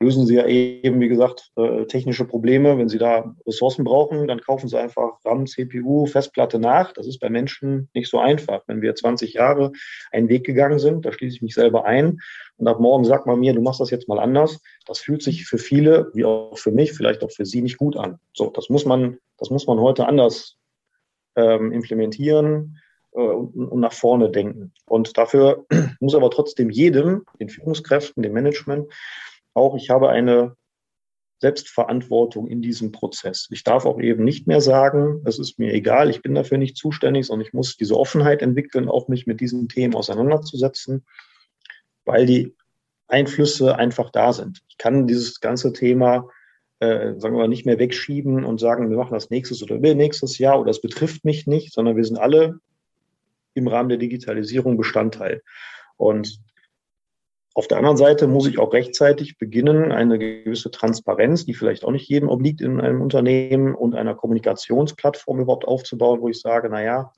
lösen 0.00 0.26
Sie 0.26 0.34
ja 0.36 0.46
eben, 0.46 1.00
wie 1.00 1.08
gesagt, 1.08 1.50
äh, 1.56 1.84
technische 1.86 2.24
Probleme. 2.24 2.78
Wenn 2.78 2.88
Sie 2.88 2.98
da 2.98 3.34
Ressourcen 3.46 3.84
brauchen, 3.84 4.28
dann 4.28 4.40
kaufen 4.40 4.68
Sie 4.68 4.78
einfach 4.78 5.18
RAM, 5.24 5.46
CPU, 5.46 6.06
Festplatte 6.06 6.58
nach. 6.58 6.92
Das 6.92 7.06
ist 7.06 7.18
bei 7.18 7.28
Menschen 7.28 7.88
nicht 7.94 8.08
so 8.08 8.18
einfach. 8.18 8.62
Wenn 8.66 8.80
wir 8.80 8.94
20 8.94 9.34
Jahre 9.34 9.72
einen 10.12 10.28
Weg 10.28 10.44
gegangen 10.44 10.78
sind, 10.78 11.04
da 11.04 11.12
schließe 11.12 11.36
ich 11.36 11.42
mich 11.42 11.54
selber 11.54 11.84
ein 11.84 12.18
und 12.58 12.68
ab 12.68 12.80
morgen 12.80 13.04
sagt 13.04 13.26
man 13.26 13.40
mir, 13.40 13.54
du 13.54 13.62
machst 13.62 13.80
das 13.80 13.90
jetzt 13.90 14.08
mal 14.08 14.18
anders. 14.18 14.60
Das 14.86 14.98
fühlt 14.98 15.22
sich 15.22 15.46
für 15.46 15.58
viele, 15.58 16.10
wie 16.14 16.24
auch 16.24 16.58
für 16.58 16.72
mich, 16.72 16.92
vielleicht 16.92 17.22
auch 17.22 17.30
für 17.30 17.46
Sie 17.46 17.62
nicht 17.62 17.78
gut 17.78 17.96
an. 17.96 18.18
So, 18.34 18.50
das 18.50 18.68
muss 18.68 18.84
man, 18.84 19.18
das 19.38 19.50
muss 19.50 19.66
man 19.66 19.80
heute 19.80 20.06
anders 20.06 20.56
ähm, 21.36 21.72
implementieren 21.72 22.78
äh, 23.12 23.20
und, 23.20 23.54
und 23.54 23.80
nach 23.80 23.92
vorne 23.92 24.30
denken. 24.30 24.72
Und 24.86 25.16
dafür 25.16 25.66
muss 26.00 26.14
aber 26.14 26.30
trotzdem 26.30 26.70
jedem, 26.70 27.24
den 27.40 27.48
Führungskräften, 27.48 28.22
dem 28.22 28.32
Management, 28.32 28.92
auch, 29.58 29.76
ich 29.76 29.90
habe 29.90 30.08
eine 30.08 30.56
Selbstverantwortung 31.40 32.48
in 32.48 32.62
diesem 32.62 32.90
Prozess. 32.90 33.48
Ich 33.50 33.62
darf 33.62 33.86
auch 33.86 34.00
eben 34.00 34.24
nicht 34.24 34.46
mehr 34.46 34.60
sagen, 34.60 35.22
es 35.24 35.38
ist 35.38 35.58
mir 35.58 35.72
egal, 35.72 36.10
ich 36.10 36.22
bin 36.22 36.34
dafür 36.34 36.58
nicht 36.58 36.76
zuständig, 36.76 37.26
sondern 37.26 37.46
ich 37.46 37.52
muss 37.52 37.76
diese 37.76 37.96
Offenheit 37.96 38.42
entwickeln, 38.42 38.88
auch 38.88 39.08
mich 39.08 39.26
mit 39.26 39.40
diesen 39.40 39.68
Themen 39.68 39.94
auseinanderzusetzen, 39.94 41.04
weil 42.04 42.26
die 42.26 42.56
Einflüsse 43.06 43.76
einfach 43.76 44.10
da 44.10 44.32
sind. 44.32 44.62
Ich 44.68 44.78
kann 44.78 45.06
dieses 45.06 45.40
ganze 45.40 45.72
Thema, 45.72 46.28
äh, 46.80 47.14
sagen 47.16 47.34
wir 47.34 47.40
mal, 47.42 47.48
nicht 47.48 47.66
mehr 47.66 47.78
wegschieben 47.78 48.44
und 48.44 48.58
sagen, 48.58 48.90
wir 48.90 48.96
machen 48.96 49.14
das 49.14 49.30
nächstes 49.30 49.62
oder 49.62 49.78
nächstes 49.78 50.38
Jahr 50.38 50.60
oder 50.60 50.70
es 50.70 50.80
betrifft 50.80 51.24
mich 51.24 51.46
nicht, 51.46 51.72
sondern 51.72 51.96
wir 51.96 52.04
sind 52.04 52.18
alle 52.18 52.58
im 53.54 53.68
Rahmen 53.68 53.88
der 53.88 53.98
Digitalisierung 53.98 54.76
Bestandteil. 54.76 55.42
Und 55.96 56.40
auf 57.58 57.66
der 57.66 57.78
anderen 57.78 57.96
Seite 57.96 58.28
muss 58.28 58.46
ich 58.46 58.60
auch 58.60 58.72
rechtzeitig 58.72 59.36
beginnen, 59.36 59.90
eine 59.90 60.16
gewisse 60.16 60.70
Transparenz, 60.70 61.44
die 61.44 61.54
vielleicht 61.54 61.84
auch 61.84 61.90
nicht 61.90 62.08
jedem 62.08 62.28
obliegt 62.28 62.60
in 62.60 62.80
einem 62.80 63.02
Unternehmen 63.02 63.74
und 63.74 63.96
einer 63.96 64.14
Kommunikationsplattform 64.14 65.40
überhaupt 65.40 65.66
aufzubauen, 65.66 66.20
wo 66.20 66.28
ich 66.28 66.40
sage, 66.40 66.68
na 66.70 66.84
ja, 66.84 67.12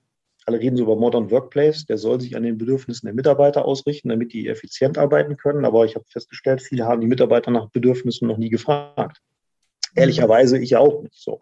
alle 0.46 0.58
reden 0.58 0.78
so 0.78 0.84
über 0.84 0.96
Modern 0.96 1.30
Workplace, 1.30 1.84
der 1.84 1.98
soll 1.98 2.22
sich 2.22 2.36
an 2.36 2.42
den 2.42 2.56
Bedürfnissen 2.56 3.06
der 3.06 3.14
Mitarbeiter 3.14 3.66
ausrichten, 3.66 4.08
damit 4.08 4.32
die 4.32 4.48
effizient 4.48 4.96
arbeiten 4.96 5.36
können. 5.36 5.66
Aber 5.66 5.84
ich 5.84 5.94
habe 5.94 6.06
festgestellt, 6.08 6.62
viele 6.62 6.86
haben 6.86 7.02
die 7.02 7.06
Mitarbeiter 7.06 7.50
nach 7.50 7.68
Bedürfnissen 7.68 8.26
noch 8.26 8.38
nie 8.38 8.48
gefragt. 8.48 9.20
Ehrlicherweise 9.94 10.56
ich 10.56 10.74
auch 10.74 11.02
nicht 11.02 11.20
so. 11.20 11.40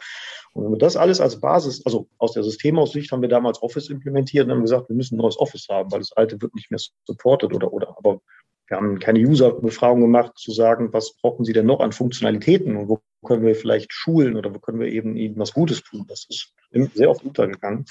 Und 0.54 0.64
wenn 0.64 0.72
wir 0.72 0.78
das 0.78 0.96
alles 0.96 1.20
als 1.20 1.38
Basis, 1.38 1.86
also 1.86 2.08
aus 2.18 2.32
der 2.32 2.42
Systemaussicht 2.42 3.12
haben 3.12 3.22
wir 3.22 3.28
damals 3.28 3.62
Office 3.62 3.90
implementiert 3.90 4.46
und 4.46 4.50
haben 4.50 4.62
gesagt, 4.62 4.88
wir 4.88 4.96
müssen 4.96 5.14
ein 5.14 5.18
neues 5.18 5.38
Office 5.38 5.68
haben, 5.70 5.92
weil 5.92 6.00
das 6.00 6.10
alte 6.16 6.42
wird 6.42 6.56
nicht 6.56 6.72
mehr 6.72 6.80
supported 7.06 7.54
oder, 7.54 7.72
oder. 7.72 7.94
Aber 7.96 8.20
wir 8.68 8.76
haben 8.76 8.98
keine 8.98 9.20
User-Befragung 9.20 10.02
gemacht, 10.02 10.36
zu 10.36 10.52
sagen, 10.52 10.92
was 10.92 11.14
brauchen 11.14 11.44
Sie 11.44 11.52
denn 11.52 11.66
noch 11.66 11.80
an 11.80 11.92
Funktionalitäten 11.92 12.76
und 12.76 12.88
wo 12.88 13.00
können 13.24 13.44
wir 13.44 13.56
vielleicht 13.56 13.92
schulen 13.92 14.36
oder 14.36 14.54
wo 14.54 14.58
können 14.58 14.78
wir 14.78 14.88
eben 14.88 15.16
Ihnen 15.16 15.38
was 15.38 15.54
Gutes 15.54 15.82
tun. 15.82 16.04
Das 16.06 16.26
ist 16.28 16.52
sehr 16.94 17.10
oft 17.10 17.24
untergegangen. 17.24 17.86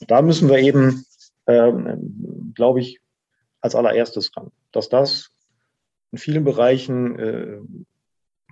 Da 0.00 0.22
müssen 0.22 0.48
wir 0.48 0.58
eben, 0.58 1.04
ähm, 1.46 2.52
glaube 2.54 2.80
ich, 2.80 3.00
als 3.60 3.74
allererstes 3.74 4.34
ran, 4.36 4.50
dass 4.72 4.88
das 4.88 5.30
in 6.10 6.18
vielen 6.18 6.44
Bereichen 6.44 7.18
äh, 7.18 7.58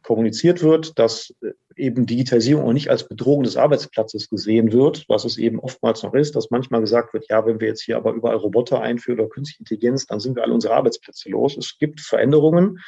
kommuniziert 0.06 0.62
wird, 0.62 0.98
dass 0.98 1.34
äh, 1.42 1.50
eben 1.74 2.06
Digitalisierung 2.06 2.64
auch 2.64 2.72
nicht 2.72 2.90
als 2.90 3.08
Bedrohung 3.08 3.42
des 3.42 3.56
Arbeitsplatzes 3.56 4.30
gesehen 4.30 4.72
wird, 4.72 5.04
was 5.08 5.24
es 5.24 5.36
eben 5.36 5.58
oftmals 5.58 6.02
noch 6.02 6.14
ist, 6.14 6.36
dass 6.36 6.50
manchmal 6.50 6.80
gesagt 6.80 7.12
wird, 7.12 7.28
ja, 7.28 7.44
wenn 7.44 7.60
wir 7.60 7.68
jetzt 7.68 7.82
hier 7.82 7.96
aber 7.96 8.12
überall 8.12 8.36
Roboter 8.36 8.80
einführen 8.80 9.20
oder 9.20 9.28
künstliche 9.28 9.60
Intelligenz, 9.60 10.06
dann 10.06 10.20
sind 10.20 10.36
wir 10.36 10.44
alle 10.44 10.54
unsere 10.54 10.74
Arbeitsplätze 10.74 11.28
los. 11.28 11.56
Es 11.56 11.76
gibt 11.78 12.00
Veränderungen, 12.00 12.78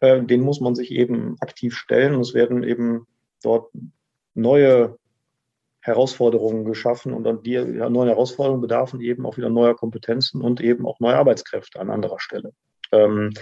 äh, 0.00 0.22
denen 0.22 0.44
muss 0.44 0.60
man 0.60 0.74
sich 0.74 0.90
eben 0.92 1.36
aktiv 1.40 1.74
stellen. 1.74 2.14
Und 2.14 2.20
es 2.20 2.34
werden 2.34 2.62
eben 2.62 3.06
dort 3.42 3.72
neue 4.34 4.96
Herausforderungen 5.80 6.66
geschaffen 6.66 7.14
und 7.14 7.24
dann 7.24 7.42
die 7.42 7.52
ja, 7.52 7.88
neuen 7.88 8.08
Herausforderungen 8.08 8.60
bedarfen 8.60 9.00
eben 9.00 9.24
auch 9.24 9.38
wieder 9.38 9.48
neuer 9.48 9.74
Kompetenzen 9.74 10.42
und 10.42 10.60
eben 10.60 10.86
auch 10.86 11.00
neue 11.00 11.16
Arbeitskräfte 11.16 11.80
an 11.80 11.90
anderer 11.90 12.20
Stelle. 12.20 12.52
Ähm, 12.92 13.32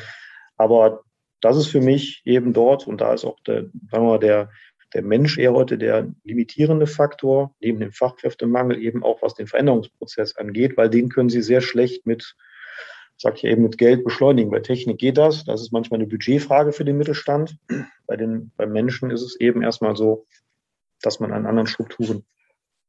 aber 0.56 1.02
das 1.40 1.56
ist 1.56 1.68
für 1.68 1.80
mich 1.80 2.22
eben 2.24 2.52
dort, 2.52 2.86
und 2.86 3.00
da 3.00 3.14
ist 3.14 3.24
auch 3.24 3.40
der, 3.40 3.62
sagen 3.62 3.72
wir 3.90 4.00
mal, 4.00 4.18
der, 4.18 4.50
der 4.94 5.02
Mensch 5.02 5.38
eher 5.38 5.52
heute 5.52 5.78
der 5.78 6.12
limitierende 6.24 6.86
Faktor, 6.86 7.54
neben 7.60 7.80
dem 7.80 7.92
Fachkräftemangel 7.92 8.80
eben 8.82 9.02
auch 9.02 9.22
was 9.22 9.34
den 9.34 9.46
Veränderungsprozess 9.46 10.36
angeht, 10.36 10.76
weil 10.76 10.88
den 10.90 11.08
können 11.08 11.28
Sie 11.28 11.42
sehr 11.42 11.60
schlecht 11.60 12.06
mit, 12.06 12.34
sag 13.16 13.36
ich 13.36 13.44
eben, 13.44 13.62
mit 13.62 13.78
Geld 13.78 14.04
beschleunigen. 14.04 14.50
Bei 14.50 14.60
Technik 14.60 14.98
geht 14.98 15.18
das. 15.18 15.44
Das 15.44 15.60
ist 15.60 15.72
manchmal 15.72 16.00
eine 16.00 16.08
Budgetfrage 16.08 16.72
für 16.72 16.84
den 16.84 16.96
Mittelstand. 16.96 17.58
Bei 18.06 18.16
den, 18.16 18.50
beim 18.56 18.72
Menschen 18.72 19.10
ist 19.10 19.22
es 19.22 19.38
eben 19.38 19.62
erstmal 19.62 19.96
so, 19.96 20.26
dass 21.02 21.20
man 21.20 21.32
an 21.32 21.46
anderen 21.46 21.68
Strukturen 21.68 22.24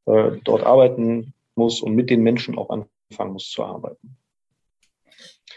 äh, 0.06 0.32
dort 0.44 0.64
arbeiten 0.64 1.34
muss 1.54 1.82
und 1.82 1.94
mit 1.94 2.10
den 2.10 2.22
Menschen 2.22 2.56
auch 2.56 2.70
anfangen 2.70 3.32
muss 3.32 3.50
zu 3.50 3.62
arbeiten. 3.62 4.16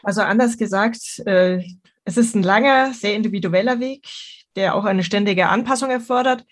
Also 0.03 0.21
anders 0.21 0.57
gesagt, 0.57 1.21
äh, 1.25 1.63
es 2.05 2.17
ist 2.17 2.35
ein 2.35 2.43
langer, 2.43 2.93
sehr 2.93 3.15
individueller 3.15 3.79
Weg, 3.79 4.07
der 4.55 4.75
auch 4.75 4.85
eine 4.85 5.03
ständige 5.03 5.49
Anpassung 5.49 5.89
erfordert. 5.89 6.45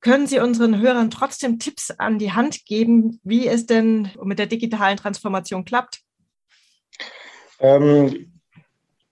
Können 0.00 0.26
Sie 0.26 0.38
unseren 0.38 0.80
Hörern 0.80 1.10
trotzdem 1.10 1.58
Tipps 1.58 1.90
an 1.90 2.18
die 2.18 2.32
Hand 2.32 2.64
geben, 2.64 3.20
wie 3.24 3.46
es 3.46 3.66
denn 3.66 4.10
mit 4.22 4.38
der 4.38 4.46
digitalen 4.46 4.96
Transformation 4.96 5.64
klappt? 5.64 6.02
Ähm, 7.58 8.32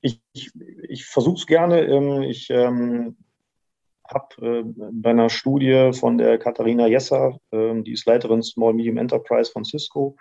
ich 0.01 0.21
ich, 0.33 0.51
ich 0.89 1.07
versuche 1.07 1.37
es 1.37 1.47
gerne. 1.47 1.81
Ähm, 1.83 2.23
ich 2.23 2.51
ähm, 2.51 3.17
habe 4.07 4.47
äh, 4.47 4.63
bei 4.93 5.11
einer 5.11 5.31
Studie 5.31 5.93
von 5.93 6.19
der 6.19 6.39
Katharina 6.39 6.87
Jesser, 6.87 7.39
äh, 7.51 7.83
die 7.83 7.93
ist 7.93 8.07
Leiterin 8.07 8.43
Small 8.43 8.75
Medium 8.75 8.99
Enterprise 8.99 9.51
von 9.51 9.65
Cisco, 9.65 10.17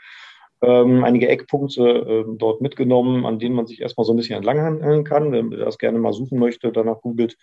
ähm, 0.64 1.04
einige 1.04 1.28
Eckpunkte 1.28 1.84
äh, 1.84 2.38
dort 2.38 2.62
mitgenommen, 2.62 3.26
an 3.26 3.38
denen 3.38 3.56
man 3.56 3.68
sich 3.68 3.82
erstmal 3.82 4.06
so 4.06 4.14
ein 4.14 4.18
bisschen 4.18 4.38
entlanghangeln 4.38 5.04
kann. 5.04 5.32
Wenn 5.32 5.50
man 5.50 5.60
das 5.60 5.78
gerne 5.78 6.00
mal 6.00 6.14
suchen 6.14 6.40
möchte, 6.40 6.72
danach 6.72 7.02
googelt, 7.02 7.38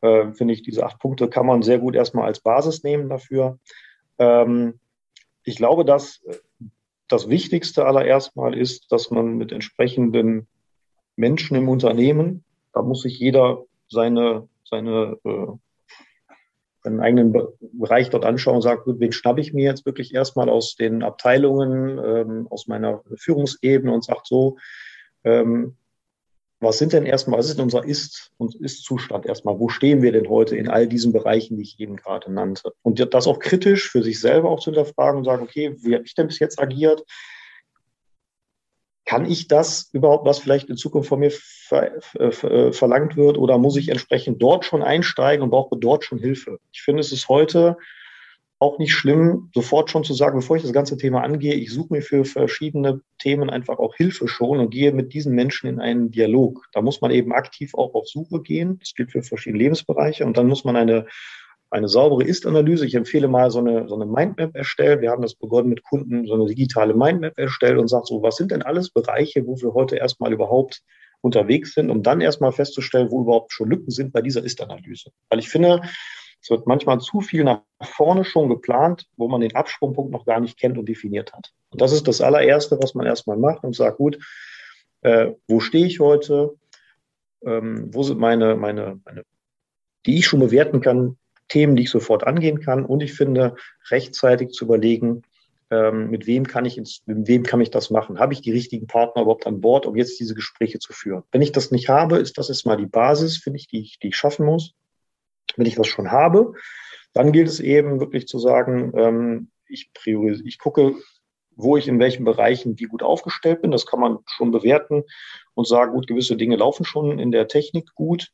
äh, 0.00 0.32
finde 0.32 0.54
ich, 0.54 0.62
diese 0.62 0.84
acht 0.84 0.98
Punkte 0.98 1.28
kann 1.28 1.46
man 1.46 1.62
sehr 1.62 1.78
gut 1.78 1.94
erstmal 1.94 2.24
als 2.24 2.40
Basis 2.40 2.82
nehmen 2.82 3.10
dafür. 3.10 3.58
Ähm, 4.18 4.80
ich 5.44 5.56
glaube, 5.56 5.84
dass 5.84 6.22
äh, 6.24 6.36
das 7.08 7.28
Wichtigste 7.28 7.84
allererst 7.84 8.34
mal 8.34 8.56
ist, 8.56 8.90
dass 8.90 9.10
man 9.10 9.36
mit 9.36 9.52
entsprechenden 9.52 10.46
Menschen 11.16 11.56
im 11.56 11.68
Unternehmen, 11.68 12.44
da 12.72 12.80
muss 12.80 13.02
sich 13.02 13.18
jeder 13.18 13.64
seine, 13.88 14.48
seine 14.64 15.18
äh, 15.24 15.46
einen 16.84 17.00
eigenen 17.00 17.32
Bereich 17.72 18.10
dort 18.10 18.24
anschaue 18.24 18.54
und 18.54 18.62
sage, 18.62 18.82
gut, 18.82 19.00
wen 19.00 19.12
schnappe 19.12 19.40
ich 19.40 19.52
mir 19.52 19.64
jetzt 19.64 19.86
wirklich 19.86 20.14
erstmal 20.14 20.48
aus 20.48 20.76
den 20.76 21.02
Abteilungen, 21.02 21.98
ähm, 21.98 22.46
aus 22.50 22.66
meiner 22.66 23.02
Führungsebene 23.16 23.92
und 23.92 24.04
sage 24.04 24.20
so, 24.24 24.58
ähm, 25.24 25.76
was 26.60 26.78
sind 26.78 26.92
denn 26.92 27.04
erstmal, 27.04 27.38
was 27.38 27.48
ist 27.48 27.58
denn 27.58 27.64
unser 27.64 27.84
Ist- 27.84 28.32
und 28.38 28.54
Ist-Zustand 28.54 29.26
erstmal? 29.26 29.58
Wo 29.58 29.68
stehen 29.68 30.02
wir 30.02 30.12
denn 30.12 30.28
heute 30.28 30.56
in 30.56 30.68
all 30.68 30.86
diesen 30.86 31.12
Bereichen, 31.12 31.56
die 31.56 31.62
ich 31.62 31.78
eben 31.78 31.96
gerade 31.96 32.32
nannte? 32.32 32.72
Und 32.82 33.06
das 33.12 33.26
auch 33.26 33.38
kritisch 33.38 33.90
für 33.90 34.02
sich 34.02 34.18
selber 34.18 34.50
auch 34.50 34.60
zu 34.60 34.70
hinterfragen 34.70 35.18
und 35.18 35.24
sagen, 35.24 35.42
okay, 35.42 35.76
wie 35.80 35.94
habe 35.94 36.04
ich 36.04 36.14
denn 36.14 36.26
bis 36.26 36.38
jetzt 36.38 36.58
agiert? 36.58 37.04
Kann 39.14 39.30
ich 39.30 39.46
das 39.46 39.90
überhaupt, 39.92 40.26
was 40.26 40.40
vielleicht 40.40 40.68
in 40.68 40.76
Zukunft 40.76 41.08
von 41.08 41.20
mir 41.20 41.30
ver, 41.30 41.92
ver, 42.00 42.50
äh, 42.50 42.72
verlangt 42.72 43.16
wird, 43.16 43.38
oder 43.38 43.58
muss 43.58 43.76
ich 43.76 43.88
entsprechend 43.88 44.42
dort 44.42 44.64
schon 44.64 44.82
einsteigen 44.82 45.44
und 45.44 45.50
brauche 45.50 45.76
dort 45.76 46.04
schon 46.04 46.18
Hilfe? 46.18 46.58
Ich 46.72 46.82
finde, 46.82 47.00
es 47.00 47.12
ist 47.12 47.28
heute 47.28 47.76
auch 48.58 48.78
nicht 48.78 48.92
schlimm, 48.92 49.50
sofort 49.54 49.90
schon 49.90 50.02
zu 50.02 50.14
sagen, 50.14 50.38
bevor 50.38 50.56
ich 50.56 50.62
das 50.62 50.72
ganze 50.72 50.96
Thema 50.96 51.22
angehe, 51.22 51.54
ich 51.54 51.72
suche 51.72 51.92
mir 51.92 52.02
für 52.02 52.24
verschiedene 52.24 53.02
Themen 53.18 53.50
einfach 53.50 53.78
auch 53.78 53.94
Hilfe 53.94 54.26
schon 54.26 54.58
und 54.58 54.70
gehe 54.70 54.90
mit 54.90 55.12
diesen 55.12 55.34
Menschen 55.34 55.68
in 55.68 55.78
einen 55.78 56.10
Dialog. 56.10 56.66
Da 56.72 56.82
muss 56.82 57.00
man 57.00 57.12
eben 57.12 57.32
aktiv 57.32 57.72
auch 57.74 57.94
auf 57.94 58.08
Suche 58.08 58.40
gehen. 58.40 58.78
Das 58.80 58.94
gilt 58.94 59.12
für 59.12 59.22
verschiedene 59.22 59.62
Lebensbereiche. 59.62 60.24
Und 60.24 60.36
dann 60.36 60.48
muss 60.48 60.64
man 60.64 60.74
eine 60.74 61.06
eine 61.70 61.88
saubere 61.88 62.24
Ist-Analyse. 62.24 62.86
Ich 62.86 62.94
empfehle 62.94 63.28
mal 63.28 63.50
so 63.50 63.58
eine, 63.58 63.88
so 63.88 63.94
eine 63.94 64.06
Mindmap 64.06 64.54
erstellen. 64.54 65.00
Wir 65.00 65.10
haben 65.10 65.22
das 65.22 65.34
begonnen 65.34 65.68
mit 65.68 65.82
Kunden, 65.82 66.26
so 66.26 66.34
eine 66.34 66.46
digitale 66.46 66.94
Mindmap 66.94 67.38
erstellt 67.38 67.78
und 67.78 67.88
sagt 67.88 68.06
so, 68.06 68.22
was 68.22 68.36
sind 68.36 68.50
denn 68.50 68.62
alles 68.62 68.90
Bereiche, 68.90 69.46
wo 69.46 69.60
wir 69.60 69.74
heute 69.74 69.96
erstmal 69.96 70.32
überhaupt 70.32 70.82
unterwegs 71.20 71.74
sind, 71.74 71.90
um 71.90 72.02
dann 72.02 72.20
erstmal 72.20 72.52
festzustellen, 72.52 73.10
wo 73.10 73.22
überhaupt 73.22 73.52
schon 73.52 73.70
Lücken 73.70 73.90
sind 73.90 74.12
bei 74.12 74.20
dieser 74.20 74.44
Ist-Analyse. 74.44 75.10
Weil 75.30 75.38
ich 75.38 75.48
finde, 75.48 75.80
es 76.44 76.50
wird 76.50 76.66
manchmal 76.66 77.00
zu 77.00 77.22
viel 77.22 77.42
nach 77.42 77.62
vorne 77.82 78.24
schon 78.24 78.50
geplant, 78.50 79.06
wo 79.16 79.28
man 79.28 79.40
den 79.40 79.54
Absprungpunkt 79.54 80.12
noch 80.12 80.26
gar 80.26 80.40
nicht 80.40 80.58
kennt 80.58 80.76
und 80.76 80.86
definiert 80.86 81.32
hat. 81.32 81.52
Und 81.70 81.80
das 81.80 81.92
ist 81.92 82.06
das 82.06 82.20
allererste, 82.20 82.78
was 82.82 82.94
man 82.94 83.06
erstmal 83.06 83.38
macht 83.38 83.64
und 83.64 83.74
sagt, 83.74 83.96
gut, 83.96 84.18
äh, 85.00 85.32
wo 85.48 85.60
stehe 85.60 85.86
ich 85.86 86.00
heute? 86.00 86.54
Ähm, 87.44 87.88
wo 87.94 88.02
sind 88.02 88.20
meine, 88.20 88.56
meine, 88.56 89.00
meine, 89.06 89.24
die 90.04 90.18
ich 90.18 90.26
schon 90.26 90.40
bewerten 90.40 90.82
kann, 90.82 91.16
Themen, 91.48 91.76
die 91.76 91.84
ich 91.84 91.90
sofort 91.90 92.26
angehen 92.26 92.60
kann. 92.60 92.84
Und 92.84 93.02
ich 93.02 93.14
finde, 93.14 93.56
rechtzeitig 93.90 94.50
zu 94.50 94.64
überlegen, 94.64 95.22
ähm, 95.70 96.10
mit 96.10 96.26
wem 96.26 96.46
kann 96.46 96.64
ich 96.64 96.78
ins, 96.78 97.02
mit 97.06 97.26
wem 97.26 97.42
kann 97.42 97.60
ich 97.60 97.70
das 97.70 97.90
machen? 97.90 98.18
Habe 98.18 98.32
ich 98.32 98.42
die 98.42 98.52
richtigen 98.52 98.86
Partner 98.86 99.22
überhaupt 99.22 99.46
an 99.46 99.60
Bord, 99.60 99.86
um 99.86 99.96
jetzt 99.96 100.20
diese 100.20 100.34
Gespräche 100.34 100.78
zu 100.78 100.92
führen? 100.92 101.22
Wenn 101.32 101.42
ich 101.42 101.52
das 101.52 101.70
nicht 101.70 101.88
habe, 101.88 102.18
ist 102.18 102.38
das 102.38 102.48
jetzt 102.48 102.66
mal 102.66 102.76
die 102.76 102.86
Basis, 102.86 103.38
finde 103.38 103.58
ich, 103.58 103.68
die 103.68 103.80
ich, 103.80 103.98
die 103.98 104.08
ich 104.08 104.16
schaffen 104.16 104.46
muss. 104.46 104.74
Wenn 105.56 105.66
ich 105.66 105.74
das 105.74 105.86
schon 105.86 106.10
habe, 106.10 106.54
dann 107.12 107.32
gilt 107.32 107.48
es 107.48 107.60
eben 107.60 108.00
wirklich 108.00 108.26
zu 108.26 108.38
sagen, 108.38 108.92
ähm, 108.96 109.50
ich 109.68 109.92
priorisiere, 109.92 110.46
ich 110.46 110.58
gucke, 110.58 110.94
wo 111.56 111.76
ich 111.76 111.88
in 111.88 111.98
welchen 111.98 112.24
Bereichen 112.24 112.78
wie 112.78 112.84
gut 112.84 113.02
aufgestellt 113.02 113.62
bin. 113.62 113.70
Das 113.70 113.86
kann 113.86 114.00
man 114.00 114.18
schon 114.26 114.50
bewerten 114.50 115.04
und 115.54 115.66
sagen, 115.66 115.92
gut, 115.92 116.06
gewisse 116.06 116.36
Dinge 116.36 116.56
laufen 116.56 116.84
schon 116.84 117.18
in 117.18 117.30
der 117.30 117.48
Technik 117.48 117.94
gut 117.94 118.32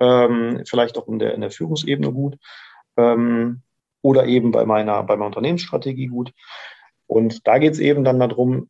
ähm, 0.00 0.62
vielleicht 0.66 0.98
auch 0.98 1.08
in 1.08 1.18
der, 1.18 1.34
in 1.34 1.40
der 1.40 1.50
Führungsebene 1.50 2.12
gut 2.12 2.36
ähm, 2.96 3.62
oder 4.02 4.26
eben 4.26 4.50
bei 4.50 4.64
meiner, 4.64 5.02
bei 5.02 5.16
meiner 5.16 5.26
Unternehmensstrategie 5.26 6.06
gut. 6.06 6.32
Und 7.06 7.46
da 7.46 7.58
geht 7.58 7.72
es 7.72 7.80
eben 7.80 8.04
dann 8.04 8.20
darum, 8.20 8.68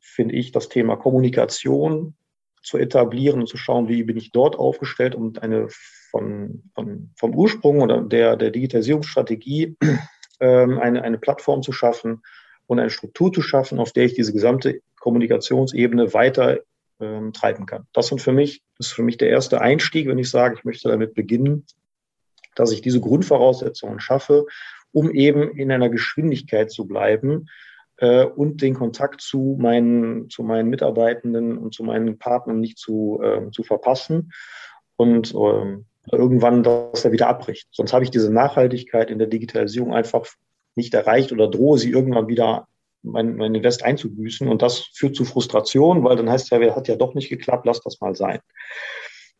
finde 0.00 0.34
ich, 0.34 0.52
das 0.52 0.68
Thema 0.68 0.96
Kommunikation 0.96 2.14
zu 2.62 2.78
etablieren 2.78 3.40
und 3.40 3.48
zu 3.48 3.56
schauen, 3.56 3.88
wie 3.88 4.02
bin 4.02 4.16
ich 4.16 4.32
dort 4.32 4.56
aufgestellt, 4.56 5.14
um 5.14 5.34
eine 5.40 5.68
von, 6.10 6.62
von, 6.74 7.10
vom 7.16 7.34
Ursprung 7.34 7.80
oder 7.80 8.00
der, 8.02 8.36
der 8.36 8.50
Digitalisierungsstrategie 8.50 9.76
ähm, 10.40 10.78
eine, 10.78 11.02
eine 11.02 11.18
Plattform 11.18 11.62
zu 11.62 11.72
schaffen 11.72 12.22
und 12.66 12.80
eine 12.80 12.90
Struktur 12.90 13.32
zu 13.32 13.42
schaffen, 13.42 13.78
auf 13.78 13.92
der 13.92 14.06
ich 14.06 14.14
diese 14.14 14.32
gesamte 14.32 14.80
Kommunikationsebene 14.98 16.14
weiter 16.14 16.60
ähm, 17.00 17.32
treiben 17.32 17.66
kann. 17.66 17.86
Das 17.92 18.08
sind 18.08 18.20
für 18.20 18.32
mich, 18.32 18.62
das 18.78 18.88
ist 18.88 18.92
für 18.92 19.02
mich 19.02 19.18
der 19.18 19.30
erste 19.30 19.60
Einstieg, 19.60 20.08
wenn 20.08 20.18
ich 20.18 20.30
sage, 20.30 20.56
ich 20.58 20.64
möchte 20.64 20.88
damit 20.88 21.14
beginnen, 21.14 21.66
dass 22.54 22.72
ich 22.72 22.80
diese 22.80 23.00
Grundvoraussetzungen 23.00 24.00
schaffe, 24.00 24.46
um 24.92 25.10
eben 25.10 25.50
in 25.56 25.70
einer 25.70 25.90
Geschwindigkeit 25.90 26.70
zu 26.70 26.86
bleiben 26.86 27.48
äh, 27.98 28.24
und 28.24 28.62
den 28.62 28.74
Kontakt 28.74 29.20
zu 29.20 29.56
meinen, 29.60 30.30
zu 30.30 30.42
meinen 30.42 30.70
Mitarbeitenden 30.70 31.58
und 31.58 31.74
zu 31.74 31.84
meinen 31.84 32.18
Partnern 32.18 32.60
nicht 32.60 32.78
zu, 32.78 33.20
äh, 33.22 33.50
zu 33.50 33.62
verpassen 33.62 34.32
und 34.96 35.34
ähm, 35.34 35.86
irgendwann, 36.10 36.62
dass 36.62 37.04
er 37.04 37.12
wieder 37.12 37.28
abbricht. 37.28 37.68
Sonst 37.72 37.92
habe 37.92 38.04
ich 38.04 38.10
diese 38.10 38.32
Nachhaltigkeit 38.32 39.10
in 39.10 39.18
der 39.18 39.28
Digitalisierung 39.28 39.94
einfach 39.94 40.26
nicht 40.74 40.94
erreicht 40.94 41.32
oder 41.32 41.48
drohe 41.48 41.78
sie 41.78 41.90
irgendwann 41.90 42.28
wieder 42.28 42.68
mein, 43.02 43.36
mein 43.36 43.54
Invest 43.54 43.84
einzubüßen. 43.84 44.48
Und 44.48 44.62
das 44.62 44.90
führt 44.94 45.16
zu 45.16 45.24
Frustration, 45.24 46.04
weil 46.04 46.16
dann 46.16 46.30
heißt 46.30 46.50
ja, 46.50 46.74
hat 46.74 46.88
ja 46.88 46.96
doch 46.96 47.14
nicht 47.14 47.28
geklappt, 47.28 47.66
lass 47.66 47.80
das 47.80 48.00
mal 48.00 48.14
sein. 48.14 48.40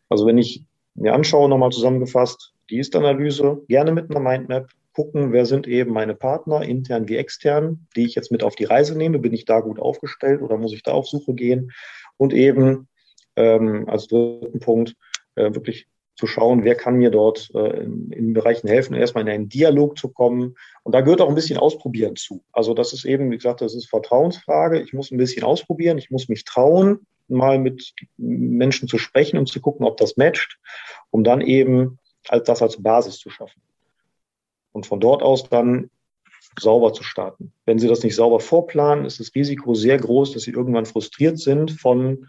Also 0.09 0.25
wenn 0.25 0.37
ich 0.37 0.63
mir 0.95 1.13
anschaue, 1.13 1.49
nochmal 1.49 1.71
zusammengefasst, 1.71 2.53
die 2.69 2.79
Ist-Analyse, 2.79 3.61
gerne 3.67 3.91
mit 3.91 4.09
einer 4.09 4.19
Mindmap, 4.19 4.69
gucken, 4.93 5.31
wer 5.31 5.45
sind 5.45 5.67
eben 5.67 5.93
meine 5.93 6.15
Partner, 6.15 6.63
intern 6.63 7.07
wie 7.07 7.17
extern, 7.17 7.87
die 7.95 8.05
ich 8.05 8.15
jetzt 8.15 8.31
mit 8.31 8.41
auf 8.41 8.55
die 8.55 8.63
Reise 8.63 8.97
nehme. 8.97 9.19
Bin 9.19 9.31
ich 9.31 9.45
da 9.45 9.59
gut 9.59 9.79
aufgestellt 9.79 10.41
oder 10.41 10.57
muss 10.57 10.73
ich 10.73 10.81
da 10.81 10.91
auf 10.91 11.07
Suche 11.07 11.35
gehen? 11.35 11.71
Und 12.17 12.33
eben 12.33 12.87
ähm, 13.35 13.87
als 13.87 14.07
dritten 14.07 14.59
Punkt 14.59 14.95
äh, 15.35 15.53
wirklich 15.53 15.87
zu 16.17 16.25
schauen, 16.25 16.63
wer 16.63 16.75
kann 16.75 16.95
mir 16.95 17.11
dort 17.11 17.49
äh, 17.53 17.83
in, 17.83 18.11
in 18.11 18.33
Bereichen 18.33 18.67
helfen, 18.67 18.95
erstmal 18.95 19.23
in 19.23 19.29
einen 19.29 19.49
Dialog 19.49 19.97
zu 19.97 20.09
kommen. 20.09 20.55
Und 20.83 20.93
da 20.93 21.01
gehört 21.01 21.21
auch 21.21 21.29
ein 21.29 21.35
bisschen 21.35 21.59
Ausprobieren 21.59 22.15
zu. 22.15 22.43
Also 22.51 22.73
das 22.73 22.91
ist 22.91 23.05
eben, 23.05 23.29
wie 23.29 23.37
gesagt, 23.37 23.61
das 23.61 23.75
ist 23.75 23.87
Vertrauensfrage. 23.87 24.81
Ich 24.81 24.93
muss 24.93 25.11
ein 25.11 25.17
bisschen 25.17 25.43
ausprobieren, 25.43 25.99
ich 25.99 26.09
muss 26.09 26.27
mich 26.27 26.43
trauen, 26.43 27.05
mal 27.27 27.59
mit 27.59 27.93
Menschen 28.17 28.87
zu 28.87 28.97
sprechen 28.97 29.37
und 29.37 29.47
zu 29.47 29.61
gucken, 29.61 29.85
ob 29.85 29.97
das 29.97 30.17
matcht, 30.17 30.57
um 31.11 31.23
dann 31.23 31.41
eben 31.41 31.99
das 32.23 32.61
als 32.61 32.81
Basis 32.81 33.19
zu 33.19 33.29
schaffen. 33.29 33.61
Und 34.71 34.87
von 34.87 34.99
dort 34.99 35.21
aus 35.21 35.47
dann 35.49 35.91
sauber 36.59 36.93
zu 36.93 37.03
starten. 37.03 37.53
Wenn 37.65 37.77
Sie 37.77 37.87
das 37.87 38.03
nicht 38.03 38.15
sauber 38.15 38.39
vorplanen, 38.39 39.05
ist 39.05 39.19
das 39.19 39.35
Risiko 39.35 39.75
sehr 39.75 39.97
groß, 39.97 40.33
dass 40.33 40.43
Sie 40.43 40.51
irgendwann 40.51 40.85
frustriert 40.85 41.37
sind 41.37 41.71
von 41.71 42.27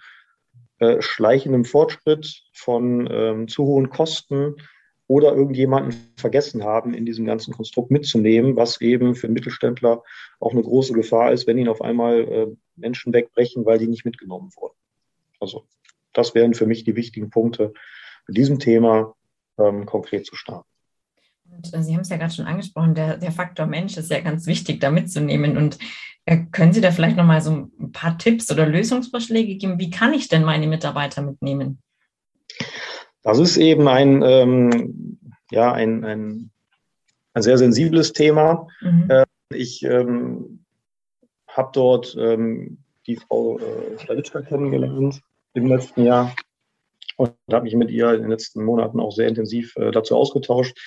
äh, 0.79 1.01
schleichendem 1.01 1.65
Fortschritt, 1.65 2.43
von 2.53 3.09
ähm, 3.11 3.49
zu 3.49 3.65
hohen 3.65 3.91
Kosten 3.91 4.57
oder 5.07 5.35
irgendjemanden 5.35 5.95
vergessen 6.17 6.65
haben, 6.65 6.95
in 6.95 7.07
diesem 7.07 7.25
ganzen 7.25 7.55
Konstrukt 7.55 7.91
mitzunehmen, 7.91 8.57
was 8.57 8.81
eben 8.81 9.15
für 9.15 9.29
Mittelständler 9.29 10.03
auch 10.39 10.53
eine 10.53 10.63
große 10.63 10.93
Gefahr 10.93 11.33
ist, 11.33 11.47
wenn 11.47 11.59
ihnen 11.59 11.69
auf 11.69 11.81
einmal 11.81 12.21
äh, 12.21 12.47
Menschen 12.77 13.13
wegbrechen, 13.13 13.65
weil 13.65 13.79
die 13.79 13.89
nicht 13.89 14.05
mitgenommen 14.05 14.51
wurden. 14.55 14.77
Also 15.41 15.65
das 16.13 16.35
wären 16.35 16.55
für 16.55 16.67
mich 16.67 16.85
die 16.85 16.97
wichtigen 16.97 17.31
Punkte, 17.31 17.73
mit 18.27 18.37
diesem 18.37 18.59
Thema 18.59 19.15
ähm, 19.59 19.87
konkret 19.87 20.27
zu 20.27 20.37
starten. 20.37 20.69
Und 21.51 21.75
äh, 21.75 21.83
Sie 21.83 21.95
haben 21.95 22.01
es 22.01 22.09
ja 22.09 22.17
gerade 22.17 22.33
schon 22.33 22.47
angesprochen, 22.47 22.95
der, 22.95 23.17
der 23.17 23.33
Faktor 23.33 23.67
Mensch 23.67 23.97
ist 23.97 24.11
ja 24.11 24.21
ganz 24.21 24.47
wichtig, 24.47 24.81
da 24.81 24.91
mitzunehmen. 24.91 25.57
Und 25.57 25.79
äh, 26.25 26.45
können 26.53 26.73
Sie 26.73 26.81
da 26.81 26.91
vielleicht 26.91 27.17
nochmal 27.17 27.41
so 27.41 27.51
ein 27.79 27.93
paar 27.93 28.19
Tipps 28.19 28.51
oder 28.51 28.67
Lösungsvorschläge 28.67 29.57
geben? 29.57 29.79
Wie 29.79 29.91
kann 29.91 30.13
ich 30.13 30.29
denn 30.29 30.45
meine 30.45 30.67
Mitarbeiter 30.67 31.23
mitnehmen? 31.23 31.79
Das 33.23 33.39
ist 33.39 33.57
eben 33.57 33.89
ein, 33.89 34.23
ähm, 34.23 35.19
ja, 35.51 35.73
ein, 35.73 36.05
ein, 36.05 36.51
ein 37.35 37.43
sehr 37.43 37.59
sensibles 37.59 38.13
Thema. 38.13 38.69
Mhm. 38.81 39.11
Äh, 39.11 39.25
ich 39.55 39.83
ähm, 39.83 40.65
habe 41.49 41.71
dort 41.73 42.17
ähm, 42.19 42.79
die 43.07 43.17
Frau 43.17 43.59
äh, 43.59 43.99
Stalitschka 43.99 44.43
kennengelernt 44.43 45.21
im 45.55 45.67
letzten 45.67 46.05
Jahr 46.05 46.35
und 47.17 47.33
habe 47.51 47.65
mich 47.65 47.75
mit 47.75 47.91
ihr 47.91 48.13
in 48.13 48.23
den 48.23 48.31
letzten 48.31 48.65
Monaten 48.65 49.01
auch 49.01 49.13
sehr 49.13 49.29
intensiv 49.29 49.75
äh, 49.77 49.91
dazu 49.91 50.17
ausgetauscht. 50.17 50.79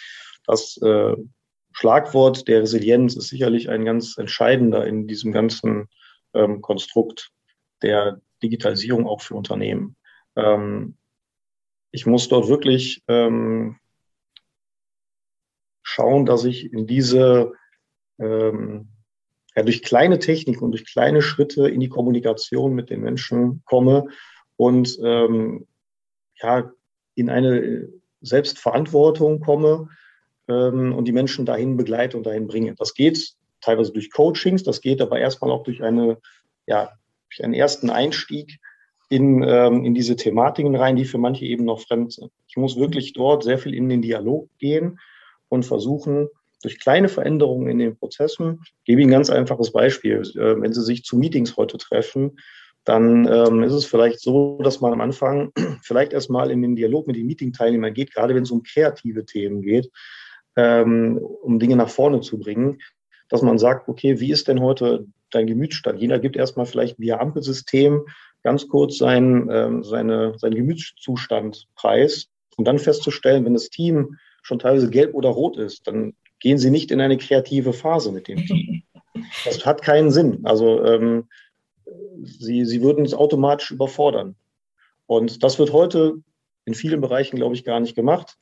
Das 0.46 0.78
äh, 0.82 1.16
Schlagwort 1.72 2.48
der 2.48 2.62
Resilienz 2.62 3.16
ist 3.16 3.30
sicherlich 3.30 3.70
ein 3.70 3.86
ganz 3.86 4.18
entscheidender 4.18 4.86
in 4.86 5.08
diesem 5.08 5.32
ganzen 5.32 5.88
ähm, 6.34 6.62
Konstrukt 6.62 7.32
der 7.82 8.22
Digitalisierung 8.44 9.08
auch 9.08 9.22
für 9.22 9.36
Unternehmen. 9.36 9.96
Ähm, 10.36 10.98
ich 11.92 12.06
muss 12.06 12.28
dort 12.30 12.48
wirklich 12.48 13.04
ähm, 13.08 13.78
schauen, 15.84 16.26
dass 16.26 16.46
ich 16.46 16.72
in 16.72 16.88
diese, 16.88 17.54
ähm, 18.20 18.90
ja, 19.56 19.64
durch 19.64 19.84
kleine 19.84 20.20
Technik 20.20 20.62
und 20.62 20.72
durch 20.72 20.86
kleine 20.86 21.22
Schritte 21.22 21.68
in 21.68 21.80
die 21.80 21.90
Kommunikation 21.90 22.74
mit 22.74 22.90
den 22.90 23.02
Menschen 23.02 23.62
komme 23.66 24.08
und 24.56 24.98
ähm, 25.04 25.68
ja, 26.36 26.72
in 27.16 27.30
eine 27.30 27.90
Selbstverantwortung 28.22 29.42
komme 29.42 29.90
ähm, 30.52 30.94
und 30.94 31.06
die 31.06 31.12
Menschen 31.12 31.46
dahin 31.46 31.78
begleite 31.78 32.18
und 32.18 32.26
dahin 32.26 32.48
bringe. 32.48 32.76
Das 32.76 32.94
geht 32.94 33.34
teilweise 33.62 33.94
durch 33.94 34.12
Coachings, 34.12 34.64
das 34.64 34.82
geht 34.82 35.02
aber 35.02 35.20
erstmal 35.20 35.52
auch 35.52 35.64
durch 35.64 35.84
eine, 35.84 36.18
ja, 36.68 36.90
durch 37.30 37.44
einen 37.44 37.54
ersten 37.54 37.90
Einstieg 37.90 38.60
in, 39.10 39.44
ähm, 39.44 39.86
in 39.86 39.94
diese 39.94 40.16
Thematiken 40.16 40.76
rein, 40.76 40.96
die 40.96 41.06
für 41.06 41.18
manche 41.18 41.46
eben 41.46 41.66
noch 41.66 41.82
fremd 41.82 42.14
sind. 42.14 42.32
Ich 42.48 42.58
muss 42.58 42.78
wirklich 42.78 43.14
dort 43.14 43.44
sehr 43.44 43.58
viel 43.58 43.74
in 43.74 43.90
den 43.90 44.02
Dialog 44.02 44.50
gehen 44.58 45.00
und 45.50 45.66
versuchen, 45.66 46.30
durch 46.62 46.80
kleine 46.80 47.10
Veränderungen 47.10 47.68
in 47.68 47.80
den 47.80 47.98
Prozessen, 47.98 48.60
ich 48.64 48.86
gebe 48.86 49.02
Ihnen 49.02 49.10
ein 49.10 49.18
ganz 49.18 49.30
einfaches 49.30 49.72
Beispiel. 49.72 50.22
Äh, 50.36 50.62
wenn 50.62 50.74
Sie 50.74 50.84
sich 50.84 51.04
zu 51.04 51.18
Meetings 51.18 51.58
heute 51.58 51.78
treffen, 51.78 52.38
dann 52.84 53.28
ähm, 53.28 53.64
ist 53.64 53.74
es 53.74 53.86
vielleicht 53.86 54.20
so, 54.20 54.60
dass 54.64 54.82
man 54.82 54.94
am 54.94 55.02
Anfang 55.02 55.52
vielleicht 55.84 56.14
erstmal 56.14 56.52
in 56.52 56.62
den 56.62 56.76
Dialog 56.76 57.08
mit 57.08 57.16
den 57.16 57.28
Meeting-Teilnehmern 57.28 57.94
geht, 57.94 58.14
gerade 58.14 58.34
wenn 58.36 58.44
es 58.44 58.52
um 58.52 58.64
kreative 58.64 59.26
Themen 59.26 59.62
geht, 59.62 59.90
ähm, 60.56 61.18
um 61.18 61.60
Dinge 61.60 61.76
nach 61.76 61.90
vorne 61.90 62.22
zu 62.22 62.40
bringen, 62.40 62.80
dass 63.30 63.42
man 63.42 63.58
sagt, 63.58 63.88
okay, 63.88 64.20
wie 64.20 64.32
ist 64.32 64.48
denn 64.48 64.62
heute 64.62 65.06
dein 65.30 65.48
Gemütsstand? 65.48 66.00
Jeder 66.02 66.20
gibt 66.20 66.36
erstmal 66.36 66.66
vielleicht 66.66 67.00
via 67.00 67.20
Ampelsystem 67.20 68.06
ganz 68.44 68.68
kurz 68.68 68.98
sein, 68.98 69.50
ähm, 69.52 69.84
seine, 69.84 70.38
seinen 70.38 70.56
Gemütszustand 70.56 71.68
preis 71.76 72.28
und 72.58 72.66
dann 72.68 72.80
festzustellen, 72.80 73.46
wenn 73.46 73.54
das 73.54 73.70
Team 73.70 74.18
schon 74.42 74.60
teilweise 74.60 74.90
gelb 74.90 75.14
oder 75.14 75.30
rot 75.30 75.58
ist, 75.58 75.88
dann 75.88 76.14
gehen 76.40 76.58
sie 76.58 76.72
nicht 76.72 76.92
in 76.92 77.00
eine 77.00 77.18
kreative 77.18 77.74
Phase 77.74 78.12
mit 78.12 78.28
dem 78.28 78.46
Team. 78.46 78.84
Das 79.46 79.66
hat 79.66 79.82
keinen 79.82 80.12
Sinn. 80.12 80.42
Also 80.44 80.84
ähm, 80.84 81.28
sie, 82.24 82.66
sie 82.66 82.82
würden 82.82 83.06
es 83.06 83.14
automatisch 83.14 83.72
überfordern. 83.72 84.36
Und 85.06 85.44
das 85.44 85.60
wird 85.60 85.72
heute 85.74 86.16
in 86.66 86.74
vielen 86.74 87.02
Bereichen, 87.02 87.36
glaube 87.36 87.56
ich, 87.56 87.64
gar 87.64 87.80
nicht 87.80 87.96
gemacht, 87.96 88.38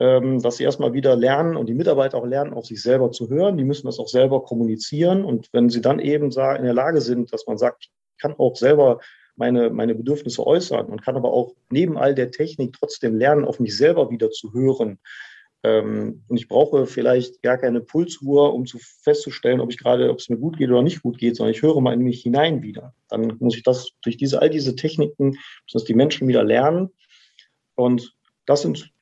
ähm, 0.00 0.40
dass 0.40 0.56
sie 0.56 0.64
erstmal 0.64 0.92
wieder 0.92 1.16
lernen 1.16 1.56
und 1.56 1.68
die 1.68 1.74
Mitarbeiter 1.74 2.18
auch 2.18 2.26
lernen, 2.26 2.52
auf 2.52 2.66
sich 2.66 2.80
selber 2.80 3.10
zu 3.10 3.28
hören. 3.28 3.56
Die 3.56 3.64
müssen 3.64 3.86
das 3.86 3.98
auch 3.98 4.08
selber 4.08 4.42
kommunizieren. 4.42 5.24
Und 5.24 5.48
wenn 5.52 5.70
sie 5.70 5.80
dann 5.80 5.98
eben 5.98 6.26
in 6.26 6.64
der 6.64 6.74
Lage 6.74 7.00
sind, 7.00 7.32
dass 7.32 7.46
man 7.46 7.58
sagt, 7.58 7.84
ich 7.84 8.22
kann 8.22 8.34
auch 8.38 8.56
selber 8.56 9.00
meine, 9.36 9.70
meine 9.70 9.94
Bedürfnisse 9.94 10.46
äußern 10.46 10.86
und 10.86 11.02
kann 11.02 11.16
aber 11.16 11.32
auch 11.32 11.54
neben 11.70 11.96
all 11.96 12.14
der 12.14 12.30
Technik 12.30 12.74
trotzdem 12.78 13.16
lernen, 13.16 13.44
auf 13.44 13.60
mich 13.60 13.76
selber 13.76 14.10
wieder 14.10 14.30
zu 14.30 14.52
hören. 14.52 14.98
Ähm, 15.64 16.22
und 16.28 16.36
ich 16.36 16.46
brauche 16.46 16.86
vielleicht 16.86 17.42
gar 17.42 17.58
keine 17.58 17.80
Pulsuhr, 17.80 18.54
um 18.54 18.66
zu 18.66 18.78
festzustellen, 18.78 19.60
ob 19.60 19.70
ich 19.70 19.78
gerade, 19.78 20.10
ob 20.10 20.18
es 20.18 20.28
mir 20.28 20.36
gut 20.36 20.58
geht 20.58 20.70
oder 20.70 20.82
nicht 20.82 21.02
gut 21.02 21.18
geht, 21.18 21.36
sondern 21.36 21.54
ich 21.54 21.62
höre 21.62 21.80
mal 21.80 21.94
in 21.94 22.02
mich 22.02 22.22
hinein 22.22 22.62
wieder. 22.62 22.94
Dann 23.08 23.36
muss 23.40 23.56
ich 23.56 23.64
das 23.64 23.90
durch 24.02 24.16
diese, 24.16 24.40
all 24.40 24.50
diese 24.50 24.76
Techniken, 24.76 25.36
dass 25.72 25.84
die 25.84 25.94
Menschen 25.94 26.28
wieder 26.28 26.44
lernen. 26.44 26.90
Und 27.74 28.14
das 28.46 28.62
sind 28.62 28.92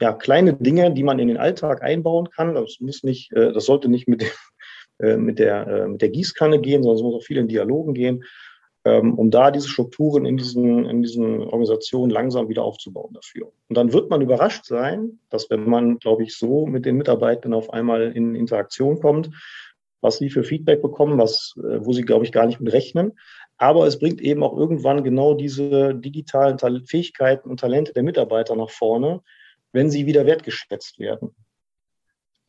ja 0.00 0.12
kleine 0.12 0.54
Dinge, 0.54 0.92
die 0.92 1.02
man 1.02 1.18
in 1.18 1.28
den 1.28 1.36
Alltag 1.36 1.82
einbauen 1.82 2.30
kann. 2.30 2.54
Das 2.54 2.78
muss 2.80 3.02
nicht, 3.02 3.32
äh, 3.32 3.52
das 3.52 3.66
sollte 3.66 3.88
nicht 3.88 4.08
mit, 4.08 4.22
dem, 4.22 4.28
äh, 4.98 5.16
mit 5.16 5.38
der, 5.38 5.66
äh, 5.66 5.88
mit 5.88 6.02
der 6.02 6.10
Gießkanne 6.10 6.60
gehen, 6.60 6.82
sondern 6.82 6.96
es 6.96 7.02
muss 7.02 7.14
auch 7.14 7.26
viel 7.26 7.38
in 7.38 7.48
Dialogen 7.48 7.94
gehen 7.94 8.24
ähm, 8.84 9.18
um 9.18 9.30
da 9.30 9.50
diese 9.50 9.68
Strukturen 9.68 10.24
in 10.24 10.36
diesen, 10.36 10.86
in 10.86 11.02
diesen 11.02 11.40
Organisationen 11.40 12.10
langsam 12.10 12.48
wieder 12.48 12.64
aufzubauen 12.64 13.12
dafür. 13.12 13.52
Und 13.68 13.76
dann 13.76 13.92
wird 13.92 14.08
man 14.08 14.22
überrascht 14.22 14.64
sein, 14.64 15.18
dass 15.28 15.50
wenn 15.50 15.68
man, 15.68 15.98
glaube 15.98 16.22
ich, 16.22 16.36
so 16.36 16.66
mit 16.66 16.86
den 16.86 16.96
Mitarbeitern 16.96 17.52
auf 17.52 17.72
einmal 17.72 18.12
in 18.12 18.34
Interaktion 18.34 19.00
kommt, 19.00 19.30
was 20.00 20.16
sie 20.16 20.30
für 20.30 20.44
Feedback 20.44 20.80
bekommen, 20.80 21.18
was, 21.18 21.52
wo 21.56 21.92
sie, 21.92 22.02
glaube 22.02 22.24
ich, 22.24 22.32
gar 22.32 22.46
nicht 22.46 22.60
mit 22.60 22.72
rechnen. 22.72 23.18
Aber 23.58 23.86
es 23.86 23.98
bringt 23.98 24.22
eben 24.22 24.42
auch 24.42 24.56
irgendwann 24.56 25.04
genau 25.04 25.34
diese 25.34 25.94
digitalen 25.94 26.58
Fähigkeiten 26.86 27.50
und 27.50 27.60
Talente 27.60 27.92
der 27.92 28.02
Mitarbeiter 28.02 28.56
nach 28.56 28.70
vorne, 28.70 29.20
wenn 29.72 29.90
sie 29.90 30.06
wieder 30.06 30.26
wertgeschätzt 30.26 30.98
werden 30.98 31.34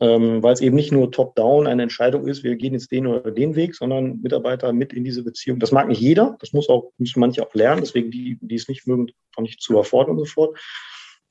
ähm, 0.01 0.41
weil 0.41 0.53
es 0.53 0.61
eben 0.61 0.75
nicht 0.75 0.91
nur 0.91 1.11
top-down 1.11 1.67
eine 1.67 1.83
Entscheidung 1.83 2.27
ist, 2.27 2.43
wir 2.43 2.55
gehen 2.55 2.73
jetzt 2.73 2.91
den 2.91 3.05
oder 3.05 3.29
den 3.29 3.55
Weg, 3.55 3.75
sondern 3.75 4.19
Mitarbeiter 4.21 4.73
mit 4.73 4.93
in 4.93 5.03
diese 5.03 5.23
Beziehung. 5.23 5.59
Das 5.59 5.71
mag 5.71 5.87
nicht 5.87 6.01
jeder, 6.01 6.35
das 6.39 6.53
muss 6.53 6.69
auch, 6.69 6.91
müssen 6.97 7.19
manche 7.19 7.45
auch 7.45 7.53
lernen, 7.53 7.81
deswegen 7.81 8.09
die, 8.09 8.39
die 8.41 8.55
es 8.55 8.67
nicht 8.67 8.87
mögen, 8.87 9.11
auch 9.35 9.43
nicht 9.43 9.61
zu 9.61 9.77
erfordern 9.77 10.17
und 10.17 10.25
so 10.25 10.25
fort. 10.25 10.59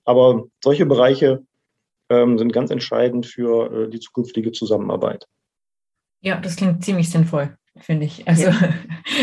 Aber 0.05 0.45
solche 0.63 0.87
Bereiche 0.87 1.45
ähm, 2.11 2.39
sind 2.39 2.53
ganz 2.53 2.71
entscheidend 2.71 3.27
für 3.27 3.87
äh, 3.87 3.91
die 3.91 3.99
zukünftige 3.99 4.53
Zusammenarbeit. 4.53 5.27
Ja, 6.21 6.39
das 6.41 6.55
klingt 6.55 6.85
ziemlich 6.85 7.11
sinnvoll, 7.11 7.57
finde 7.81 8.07
ich. 8.07 8.27
Also 8.29 8.51
ja, 8.51 8.75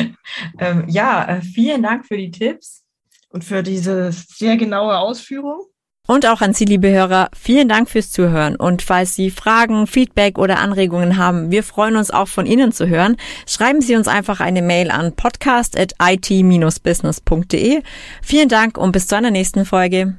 ähm, 0.60 0.84
ja 0.90 1.38
äh, 1.38 1.42
vielen 1.42 1.84
Dank 1.84 2.06
für 2.06 2.18
die 2.18 2.32
Tipps. 2.32 2.84
Und 3.30 3.44
für 3.44 3.62
diese 3.62 4.14
sehr 4.14 4.56
genaue 4.56 4.98
Ausführung. 4.98 5.68
Und 6.08 6.26
auch 6.26 6.42
an 6.42 6.54
Sie, 6.54 6.66
liebe 6.66 6.90
Hörer, 6.90 7.30
vielen 7.38 7.68
Dank 7.68 7.90
fürs 7.90 8.12
Zuhören. 8.12 8.56
Und 8.56 8.82
falls 8.82 9.14
Sie 9.14 9.30
Fragen, 9.30 9.88
Feedback 9.88 10.38
oder 10.40 10.60
Anregungen 10.60 11.18
haben, 11.18 11.52
wir 11.52 11.64
freuen 11.64 11.98
uns 11.98 12.12
auch 12.12 12.30
von 12.30 12.46
Ihnen 12.46 12.72
zu 12.72 12.88
hören. 12.88 13.18
Schreiben 13.46 13.82
Sie 13.82 13.98
uns 13.98 14.08
einfach 14.08 14.40
eine 14.40 14.62
Mail 14.62 14.90
an 14.90 15.12
podcast.it-business.de. 15.14 17.82
Vielen 18.22 18.50
Dank 18.50 18.78
und 18.78 18.94
bis 18.94 19.08
zu 19.08 19.18
einer 19.18 19.32
nächsten 19.32 19.66
Folge. 19.66 20.16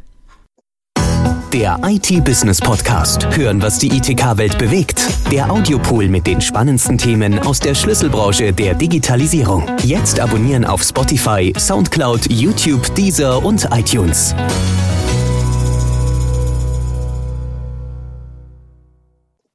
Der 1.55 1.81
IT-Business 1.83 2.61
Podcast. 2.61 3.27
Hören, 3.35 3.63
was 3.63 3.79
die 3.79 3.89
ITK-Welt 3.89 4.59
bewegt. 4.59 5.09
Der 5.33 5.51
Audiopool 5.51 6.07
mit 6.09 6.27
den 6.27 6.43
spannendsten 6.43 6.99
Themen 6.99 7.39
aus 7.39 7.61
der 7.61 7.75
Schlüsselbranche 7.75 8.53
der 8.53 8.75
Digitalisierung. 8.75 9.65
Jetzt 9.83 10.21
abonnieren 10.21 10.67
auf 10.67 10.83
Spotify, 10.83 11.55
Soundcloud, 11.57 12.31
YouTube, 12.31 12.95
Deezer 12.95 13.43
und 13.43 13.67
iTunes. 13.73 14.35